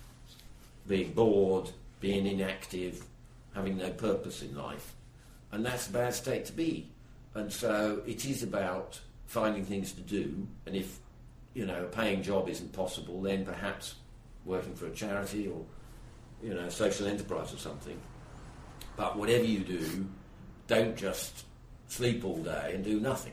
being 0.86 1.12
bored, 1.12 1.70
being 2.00 2.26
inactive, 2.26 3.04
having 3.54 3.78
no 3.78 3.90
purpose 3.90 4.42
in 4.42 4.56
life. 4.56 4.94
And 5.52 5.64
that's 5.64 5.88
a 5.88 5.92
bad 5.92 6.14
state 6.14 6.44
to 6.46 6.52
be. 6.52 6.90
And 7.34 7.52
so 7.52 8.02
it 8.06 8.24
is 8.24 8.42
about 8.42 9.00
finding 9.26 9.64
things 9.64 9.92
to 9.92 10.00
do. 10.00 10.46
And 10.66 10.74
if, 10.76 10.98
you 11.54 11.66
know, 11.66 11.84
a 11.84 11.88
paying 11.88 12.22
job 12.22 12.48
isn't 12.48 12.72
possible, 12.72 13.20
then 13.22 13.44
perhaps 13.44 13.94
working 14.44 14.74
for 14.74 14.86
a 14.86 14.90
charity 14.90 15.48
or, 15.48 15.64
you 16.42 16.54
know, 16.54 16.66
a 16.66 16.70
social 16.70 17.06
enterprise 17.06 17.52
or 17.52 17.58
something. 17.58 17.98
But 18.96 19.16
whatever 19.16 19.44
you 19.44 19.60
do, 19.60 20.06
don't 20.66 20.96
just 20.96 21.44
sleep 21.88 22.24
all 22.24 22.42
day 22.42 22.72
and 22.74 22.84
do 22.84 23.00
nothing. 23.00 23.32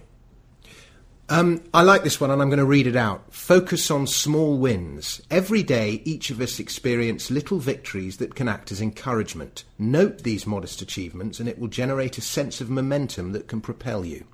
Um, 1.33 1.63
I 1.73 1.81
like 1.81 2.03
this 2.03 2.21
one 2.21 2.29
and 2.29 2.39
I'm 2.43 2.49
going 2.49 2.59
to 2.59 2.65
read 2.65 2.85
it 2.85 2.95
out. 2.95 3.33
Focus 3.33 3.89
on 3.89 4.05
small 4.05 4.55
wins. 4.59 5.19
Every 5.31 5.63
day, 5.63 6.03
each 6.05 6.29
of 6.29 6.39
us 6.39 6.59
experience 6.59 7.31
little 7.31 7.57
victories 7.57 8.17
that 8.17 8.35
can 8.35 8.47
act 8.47 8.71
as 8.71 8.79
encouragement. 8.79 9.63
Note 9.79 10.19
these 10.19 10.45
modest 10.45 10.83
achievements 10.83 11.39
and 11.39 11.49
it 11.49 11.57
will 11.57 11.69
generate 11.69 12.19
a 12.19 12.21
sense 12.21 12.61
of 12.61 12.69
momentum 12.69 13.31
that 13.31 13.47
can 13.47 13.61
propel 13.61 14.05
you. 14.05 14.27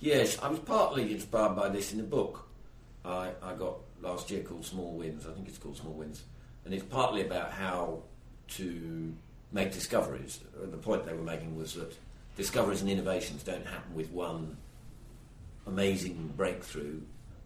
Yes, 0.00 0.36
I 0.42 0.48
was 0.48 0.58
partly 0.58 1.12
inspired 1.12 1.54
by 1.54 1.68
this 1.68 1.92
in 1.92 2.00
a 2.00 2.02
book 2.02 2.44
I, 3.04 3.30
I 3.40 3.54
got 3.54 3.76
last 4.02 4.32
year 4.32 4.42
called 4.42 4.66
Small 4.66 4.94
Wins. 4.94 5.28
I 5.28 5.32
think 5.32 5.46
it's 5.46 5.58
called 5.58 5.76
Small 5.76 5.94
Wins. 5.94 6.24
And 6.64 6.74
it's 6.74 6.82
partly 6.86 7.24
about 7.24 7.52
how 7.52 8.02
to 8.56 9.14
make 9.52 9.72
discoveries. 9.72 10.40
The 10.60 10.76
point 10.76 11.06
they 11.06 11.12
were 11.14 11.22
making 11.22 11.56
was 11.56 11.74
that 11.74 11.96
discoveries 12.36 12.80
and 12.80 12.90
innovations 12.90 13.44
don't 13.44 13.64
happen 13.64 13.94
with 13.94 14.10
one 14.10 14.56
amazing 15.70 16.32
breakthrough. 16.36 17.00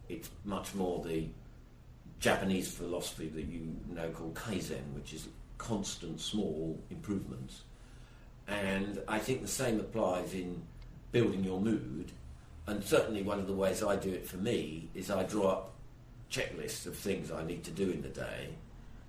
It's 0.09 0.31
much 0.45 0.75
more 0.75 1.03
the 1.05 1.27
Japanese 2.21 2.73
philosophy 2.73 3.29
that 3.29 3.45
you 3.45 3.77
know 3.95 4.09
called 4.11 4.35
Kaizen, 4.35 4.95
which 4.95 5.13
is 5.13 5.29
constant 5.59 6.21
small 6.21 6.79
improvements. 6.91 7.63
And 8.49 9.01
I 9.09 9.19
think 9.19 9.43
the 9.43 9.49
same 9.49 9.81
applies 9.81 10.35
in 10.35 10.63
building 11.13 11.45
your 11.45 11.61
mood. 11.61 12.13
And 12.67 12.83
certainly 12.83 13.23
one 13.23 13.39
of 13.39 13.47
the 13.47 13.53
ways 13.53 13.83
I 13.83 13.97
do 13.97 14.11
it 14.11 14.27
for 14.27 14.39
me 14.39 14.89
is 14.95 15.11
I 15.11 15.23
draw 15.25 15.49
up 15.49 15.73
checklists 16.31 16.87
of 16.87 16.97
things 16.97 17.31
I 17.31 17.45
need 17.45 17.63
to 17.65 17.71
do 17.71 17.91
in 17.91 18.03
the 18.03 18.09
day. 18.09 18.49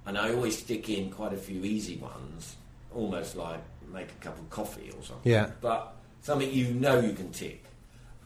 And 0.06 0.17
I 0.17 0.34
always 0.34 0.60
stick 0.60 0.89
in 0.89 1.10
quite 1.10 1.34
a 1.34 1.38
few 1.38 1.63
easy 1.63 1.97
ones, 1.97 2.56
almost 2.93 3.36
like 3.36 3.62
make 3.91 4.12
a 4.12 4.23
cup 4.23 4.38
of 4.38 4.49
coffee 4.49 4.91
or 4.95 5.04
something. 5.04 5.32
Yeah. 5.32 5.51
But 5.62 5.95
something 6.21 6.51
you 6.51 6.73
know 6.73 6.99
you 6.99 7.13
can 7.13 7.32
tick 7.32 7.64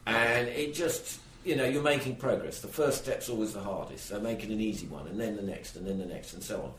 and 0.06 0.48
it 0.48 0.74
just 0.74 1.20
you 1.44 1.56
know 1.56 1.64
you're 1.64 1.82
making 1.82 2.16
progress. 2.16 2.60
The 2.60 2.68
first 2.68 3.04
step's 3.04 3.28
always 3.28 3.54
the 3.54 3.60
hardest, 3.60 4.06
so 4.06 4.20
making 4.20 4.52
an 4.52 4.60
easy 4.60 4.86
one, 4.86 5.06
and 5.06 5.20
then 5.20 5.36
the 5.36 5.42
next, 5.42 5.76
and 5.76 5.86
then 5.86 5.98
the 5.98 6.06
next, 6.06 6.34
and 6.34 6.42
so 6.42 6.62
on. 6.62 6.72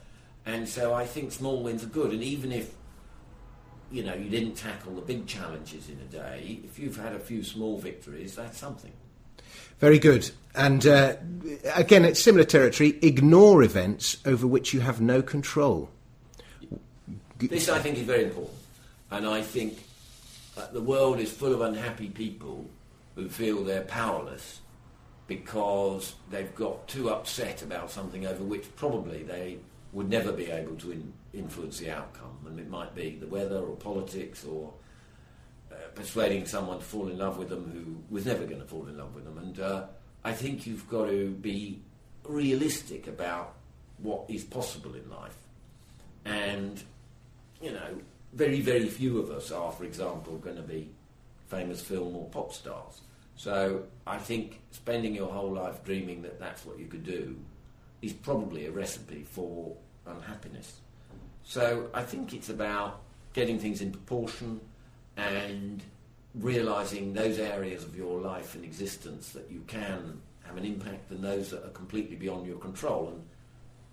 And 0.53 0.67
so 0.67 0.93
I 0.93 1.05
think 1.05 1.31
small 1.31 1.62
wins 1.62 1.84
are 1.84 1.88
good, 1.88 2.12
and 2.12 2.23
even 2.23 2.51
if 2.51 2.73
you 3.91 4.03
know 4.03 4.13
you 4.13 4.29
didn't 4.29 4.55
tackle 4.55 4.93
the 4.93 5.01
big 5.01 5.27
challenges 5.27 5.89
in 5.89 5.99
a 5.99 6.12
day, 6.12 6.60
if 6.63 6.79
you've 6.79 6.97
had 6.97 7.13
a 7.13 7.19
few 7.19 7.43
small 7.43 7.77
victories, 7.77 8.36
that's 8.36 8.57
something. 8.57 8.93
Very 9.79 9.99
good. 9.99 10.29
And 10.53 10.86
uh, 10.86 11.15
again, 11.73 12.05
it's 12.05 12.21
similar 12.21 12.43
territory. 12.43 12.99
Ignore 13.01 13.63
events 13.63 14.17
over 14.25 14.45
which 14.45 14.73
you 14.73 14.81
have 14.81 15.01
no 15.01 15.21
control. 15.21 15.89
This, 17.39 17.67
I 17.67 17.79
think, 17.79 17.97
is 17.97 18.03
very 18.03 18.25
important. 18.25 18.57
And 19.10 19.25
I 19.25 19.41
think 19.41 19.84
uh, 20.55 20.67
the 20.71 20.81
world 20.81 21.19
is 21.19 21.31
full 21.31 21.53
of 21.53 21.62
unhappy 21.62 22.10
people 22.10 22.69
who 23.15 23.30
feel 23.30 23.63
they're 23.63 23.82
powerless 23.82 24.62
because 25.28 26.15
they've 26.30 26.54
got 26.56 26.88
too 26.88 27.10
upset 27.10 27.62
about 27.62 27.89
something 27.89 28.26
over 28.26 28.43
which 28.43 28.76
probably 28.76 29.24
they 29.24 29.58
would 29.93 30.10
never 30.10 30.32
be 30.32 30.52
able 30.52 30.76
to 30.76 30.91
in, 30.91 31.13
influence 31.34 31.80
the 31.80 31.89
outcome. 31.89 32.38
And 32.45 32.60
it 32.60 32.69
might 32.69 32.95
be 32.95 33.17
the 33.19 33.28
weather 33.28 33.60
or 33.60 33.76
politics 33.76 34.43
or 34.45 34.74
uh, 35.71 35.76
persuading 35.95 36.45
someone 36.45 36.80
to 36.80 36.84
fall 36.84 37.08
in 37.08 37.17
love 37.17 37.38
with 37.38 37.50
them 37.50 37.71
who 37.71 38.13
was 38.13 38.26
never 38.26 38.45
going 38.45 38.62
to 38.62 38.67
fall 38.67 38.88
in 38.88 38.97
love 38.97 39.15
with 39.15 39.26
them. 39.26 39.38
And 39.38 39.60
uh, 39.60 39.84
I 40.24 40.34
think 40.34 40.65
you've 40.65 40.89
got 40.89 41.06
to 41.08 41.30
be 41.30 41.82
realistic 42.26 43.08
about 43.08 43.56
what 43.97 44.26
is 44.30 44.43
possible 44.43 44.95
in 44.95 45.10
life. 45.10 45.38
And, 46.26 46.82
you 47.62 47.71
know, 47.71 48.00
very, 48.34 48.62
very 48.62 48.88
few 48.88 49.19
of 49.19 49.30
us 49.32 49.52
are, 49.52 49.71
for 49.71 49.84
example, 49.84 50.38
going 50.38 50.56
to 50.56 50.62
be 50.62 50.89
famous 51.52 51.82
film 51.82 52.16
or 52.16 52.26
pop 52.30 52.54
stars. 52.54 53.02
So 53.36 53.84
I 54.08 54.18
think 54.18 54.62
spending 54.72 55.14
your 55.14 55.30
whole 55.32 55.52
life 55.52 55.84
dreaming 55.84 56.22
that 56.22 56.40
that's 56.40 56.66
what 56.66 56.80
you 56.80 56.88
could 56.88 57.04
do 57.04 57.38
is 58.02 58.14
probably 58.14 58.66
a 58.68 58.72
recipe 58.72 59.24
for 59.24 59.76
unhappiness. 60.08 60.80
So 61.44 61.90
I 61.94 62.04
think 62.04 62.34
it's 62.34 62.50
about 62.50 63.02
getting 63.34 63.60
things 63.60 63.82
in 63.82 63.92
proportion 63.92 64.62
and 65.18 65.84
realizing 66.36 67.14
those 67.14 67.38
areas 67.38 67.84
of 67.84 67.96
your 67.96 68.22
life 68.22 68.56
and 68.56 68.64
existence 68.64 69.32
that 69.32 69.52
you 69.52 69.62
can 69.68 70.22
have 70.44 70.56
an 70.56 70.64
impact 70.64 71.12
and 71.12 71.24
those 71.24 71.50
that 71.50 71.66
are 71.66 71.72
completely 71.72 72.16
beyond 72.16 72.48
your 72.48 72.58
control. 72.58 73.10
And 73.10 73.24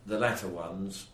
the 0.07 0.19
latter 0.19 0.49
ones, 0.49 1.09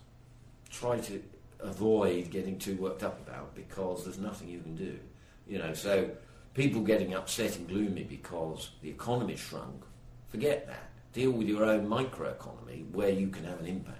try 0.69 0.99
to 0.99 1.23
avoid 1.59 2.29
getting 2.29 2.59
too 2.59 2.75
worked 2.75 3.03
up 3.03 3.19
about 3.27 3.55
because 3.55 4.03
there's 4.03 4.19
nothing 4.19 4.49
you 4.49 4.59
can 4.59 4.75
do. 4.75 4.99
You 5.47 5.59
know, 5.59 5.73
so 5.73 6.09
people 6.55 6.81
getting 6.81 7.13
upset 7.13 7.57
and 7.57 7.67
gloomy 7.67 8.03
because 8.03 8.71
the 8.81 8.89
economy 8.89 9.35
shrunk, 9.35 9.83
forget 10.29 10.65
that. 10.67 10.89
Deal 11.13 11.31
with 11.31 11.47
your 11.47 11.63
own 11.63 11.87
microeconomy 11.87 12.89
where 12.91 13.09
you 13.09 13.27
can 13.27 13.45
have 13.45 13.59
an 13.59 13.67
impact. 13.67 13.99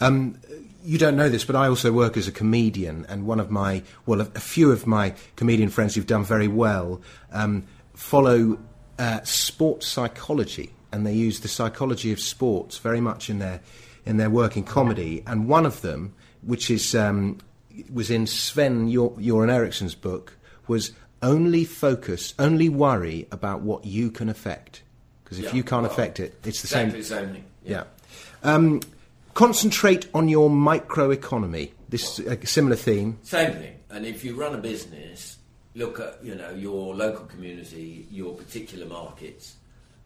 Um, 0.00 0.40
you 0.82 0.98
don't 0.98 1.16
know 1.16 1.28
this, 1.28 1.44
but 1.44 1.56
I 1.56 1.68
also 1.68 1.92
work 1.92 2.16
as 2.16 2.26
a 2.26 2.32
comedian, 2.32 3.04
and 3.08 3.26
one 3.26 3.38
of 3.38 3.50
my, 3.50 3.82
well, 4.06 4.20
a, 4.22 4.24
few 4.24 4.72
of 4.72 4.86
my 4.86 5.14
comedian 5.36 5.68
friends 5.68 5.94
who've 5.94 6.06
done 6.06 6.24
very 6.24 6.48
well 6.48 7.02
um, 7.32 7.64
follow 7.94 8.58
uh, 8.98 9.20
sports 9.24 9.86
psychology, 9.86 10.72
and 10.92 11.06
they 11.06 11.12
use 11.12 11.40
the 11.40 11.48
psychology 11.48 12.12
of 12.12 12.20
sports 12.20 12.78
very 12.78 13.00
much 13.00 13.28
in 13.28 13.40
their 13.40 13.60
in 14.06 14.16
their 14.16 14.30
work 14.30 14.56
in 14.56 14.64
comedy. 14.64 15.22
And 15.26 15.46
one 15.46 15.66
of 15.66 15.82
them, 15.82 16.14
which 16.42 16.70
is 16.70 16.94
um, 16.94 17.38
was 17.92 18.10
in 18.10 18.26
Sven 18.26 18.90
Göran 18.90 19.52
Eriksson's 19.52 19.94
book, 19.94 20.36
was 20.66 20.92
only 21.22 21.64
focus, 21.64 22.34
only 22.38 22.68
worry 22.68 23.26
about 23.30 23.60
what 23.62 23.84
you 23.84 24.10
can 24.10 24.28
affect. 24.28 24.82
Because 25.24 25.38
if 25.38 25.46
Yeah, 25.46 25.54
you 25.54 25.62
can't 25.62 25.82
well, 25.82 25.90
affect 25.92 26.18
it, 26.20 26.34
it's 26.44 26.62
the 26.62 26.66
Exactly 26.66 27.02
same. 27.02 27.24
same 27.26 27.34
thing. 27.34 27.44
Yeah. 27.64 27.84
Um, 28.42 28.80
concentrate 29.34 30.08
on 30.14 30.28
your 30.28 30.50
microeconomy. 30.50 31.70
This 31.88 32.18
is 32.18 32.26
a 32.26 32.46
similar 32.46 32.76
theme. 32.76 33.18
Same 33.22 33.52
thing. 33.52 33.76
And 33.90 34.06
if 34.06 34.24
you 34.24 34.34
run 34.34 34.54
a 34.54 34.58
business, 34.58 35.38
look 35.74 36.00
at 36.00 36.18
you 36.24 36.34
know 36.34 36.50
your 36.50 36.94
local 36.94 37.26
community, 37.26 38.06
your 38.10 38.34
particular 38.34 38.86
markets. 38.86 39.56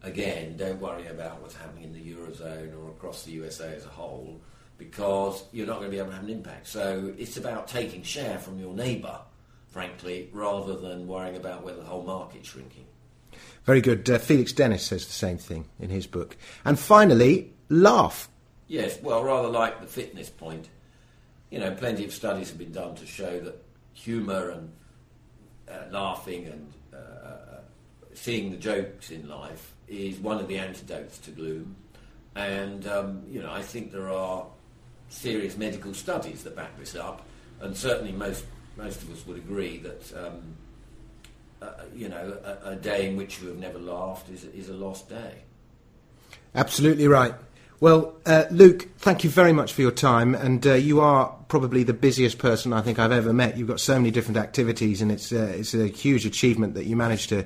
Again, 0.03 0.55
don't 0.57 0.79
worry 0.79 1.07
about 1.07 1.41
what's 1.41 1.55
happening 1.55 1.85
in 1.85 1.93
the 1.93 2.13
eurozone 2.13 2.77
or 2.79 2.89
across 2.91 3.23
the 3.23 3.31
USA 3.31 3.73
as 3.75 3.85
a 3.85 3.89
whole, 3.89 4.39
because 4.77 5.43
you're 5.51 5.65
not 5.65 5.77
going 5.79 5.87
to 5.89 5.91
be 5.91 5.97
able 5.97 6.09
to 6.09 6.15
have 6.15 6.23
an 6.23 6.29
impact. 6.29 6.67
So 6.67 7.11
it's 7.17 7.37
about 7.37 7.67
taking 7.67 8.03
share 8.03 8.37
from 8.37 8.59
your 8.59 8.73
neighbour, 8.73 9.19
frankly, 9.75 10.29
rather 10.31 10.77
than 10.77 11.05
worrying 11.05 11.35
about 11.35 11.61
whether 11.61 11.79
the 11.79 11.83
whole 11.83 12.01
market's 12.01 12.47
shrinking. 12.47 12.85
Very 13.65 13.81
good. 13.81 14.09
Uh, 14.09 14.17
Felix 14.17 14.53
Dennis 14.53 14.85
says 14.85 15.05
the 15.05 15.11
same 15.11 15.37
thing 15.37 15.65
in 15.81 15.89
his 15.89 16.07
book. 16.07 16.37
And 16.63 16.79
finally, 16.79 17.51
laugh. 17.67 18.29
Yes, 18.69 18.97
well, 19.01 19.21
rather 19.21 19.49
like 19.49 19.81
the 19.81 19.87
fitness 19.87 20.29
point, 20.29 20.69
you 21.49 21.59
know, 21.59 21.71
plenty 21.71 22.05
of 22.05 22.13
studies 22.13 22.47
have 22.47 22.57
been 22.57 22.71
done 22.71 22.95
to 22.95 23.05
show 23.05 23.37
that 23.41 23.61
humour 23.91 24.51
and 24.51 24.71
uh, 25.69 25.91
laughing 25.91 26.45
and 26.45 26.73
uh, 26.93 26.97
uh, 27.27 27.59
seeing 28.13 28.51
the 28.51 28.57
jokes 28.57 29.11
in 29.11 29.27
life 29.27 29.73
is 29.89 30.19
one 30.19 30.39
of 30.39 30.47
the 30.47 30.57
antidotes 30.57 31.17
to 31.17 31.31
gloom. 31.31 31.75
And, 32.37 32.87
um, 32.87 33.23
you 33.29 33.41
know, 33.41 33.51
I 33.51 33.61
think 33.61 33.91
there 33.91 34.09
are 34.09 34.45
serious 35.09 35.57
medical 35.57 35.93
studies 35.93 36.45
that 36.45 36.55
back 36.55 36.79
this 36.79 36.95
up, 36.95 37.25
and 37.59 37.75
certainly 37.75 38.13
most, 38.13 38.45
most 38.77 39.01
of 39.01 39.11
us 39.11 39.25
would 39.25 39.37
agree 39.37 39.77
that, 39.79 40.13
um, 40.17 40.55
uh, 41.61 41.71
you 41.95 42.09
know, 42.09 42.37
a, 42.43 42.71
a 42.71 42.75
day 42.75 43.07
in 43.07 43.15
which 43.17 43.41
you 43.41 43.47
have 43.47 43.57
never 43.57 43.79
laughed 43.79 44.29
is, 44.29 44.43
is 44.45 44.69
a 44.69 44.73
lost 44.73 45.09
day. 45.09 45.43
Absolutely 46.53 47.07
right. 47.07 47.33
Well, 47.81 48.15
uh, 48.25 48.45
Luke, 48.51 48.87
thank 48.99 49.23
you 49.23 49.29
very 49.29 49.51
much 49.51 49.73
for 49.73 49.81
your 49.81 49.91
time. 49.91 50.33
And 50.33 50.65
uh, 50.65 50.73
you 50.73 51.01
are 51.01 51.35
probably 51.49 51.83
the 51.83 51.93
busiest 51.93 52.37
person 52.37 52.71
I 52.71 52.81
think 52.81 52.99
I've 52.99 53.11
ever 53.11 53.33
met. 53.33 53.57
You've 53.57 53.67
got 53.67 53.79
so 53.79 53.95
many 53.95 54.11
different 54.11 54.37
activities, 54.37 55.01
and 55.01 55.11
it's, 55.11 55.31
uh, 55.31 55.53
it's 55.57 55.73
a 55.73 55.87
huge 55.87 56.25
achievement 56.25 56.73
that 56.75 56.85
you 56.85 56.95
managed 56.95 57.29
to 57.29 57.45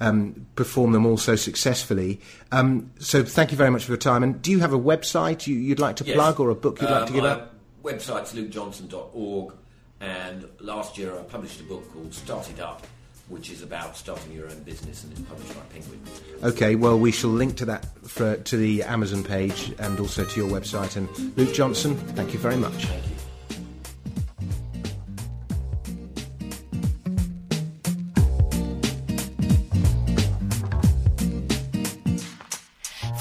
um, 0.00 0.46
perform 0.54 0.92
them 0.92 1.06
all 1.06 1.16
so 1.16 1.36
successfully. 1.36 2.20
Um, 2.52 2.92
so 2.98 3.24
thank 3.24 3.50
you 3.50 3.56
very 3.56 3.70
much 3.70 3.84
for 3.84 3.92
your 3.92 3.98
time. 3.98 4.22
And 4.22 4.40
do 4.40 4.50
you 4.50 4.60
have 4.60 4.72
a 4.72 4.78
website 4.78 5.46
you, 5.46 5.56
you'd 5.56 5.80
like 5.80 5.96
to 5.96 6.04
Yes. 6.04 6.14
plug 6.14 6.40
or 6.40 6.50
a 6.50 6.54
book 6.54 6.80
you'd 6.80 6.90
like 6.90 7.06
to 7.06 7.12
give 7.12 7.24
out? 7.24 7.50
Website's 7.82 8.32
lukejohnson.org, 8.32 9.52
And 10.00 10.46
last 10.60 10.98
year 10.98 11.14
I 11.16 11.22
published 11.22 11.60
a 11.60 11.64
book 11.64 11.90
called 11.92 12.12
Start 12.12 12.50
It 12.50 12.60
Up, 12.60 12.86
which 13.28 13.50
is 13.50 13.62
about 13.62 13.96
starting 13.96 14.32
your 14.32 14.50
own 14.50 14.62
business 14.64 15.04
and 15.04 15.12
is 15.12 15.20
published 15.20 15.54
by 15.54 15.62
Penguin. 15.72 16.00
Okay, 16.42 16.74
well, 16.74 16.98
we 16.98 17.10
shall 17.10 17.30
link 17.30 17.56
to 17.56 17.64
that 17.64 17.86
for, 18.06 18.36
to 18.36 18.56
the 18.56 18.82
Amazon 18.82 19.24
page 19.24 19.72
and 19.78 19.98
also 19.98 20.24
to 20.24 20.40
your 20.40 20.50
website. 20.50 20.96
And 20.96 21.08
Luke 21.36 21.54
Johnson, 21.54 21.96
thank 21.96 22.32
you 22.32 22.38
very 22.38 22.56
much. 22.56 22.84
Thank 22.84 23.04
you. 23.04 23.14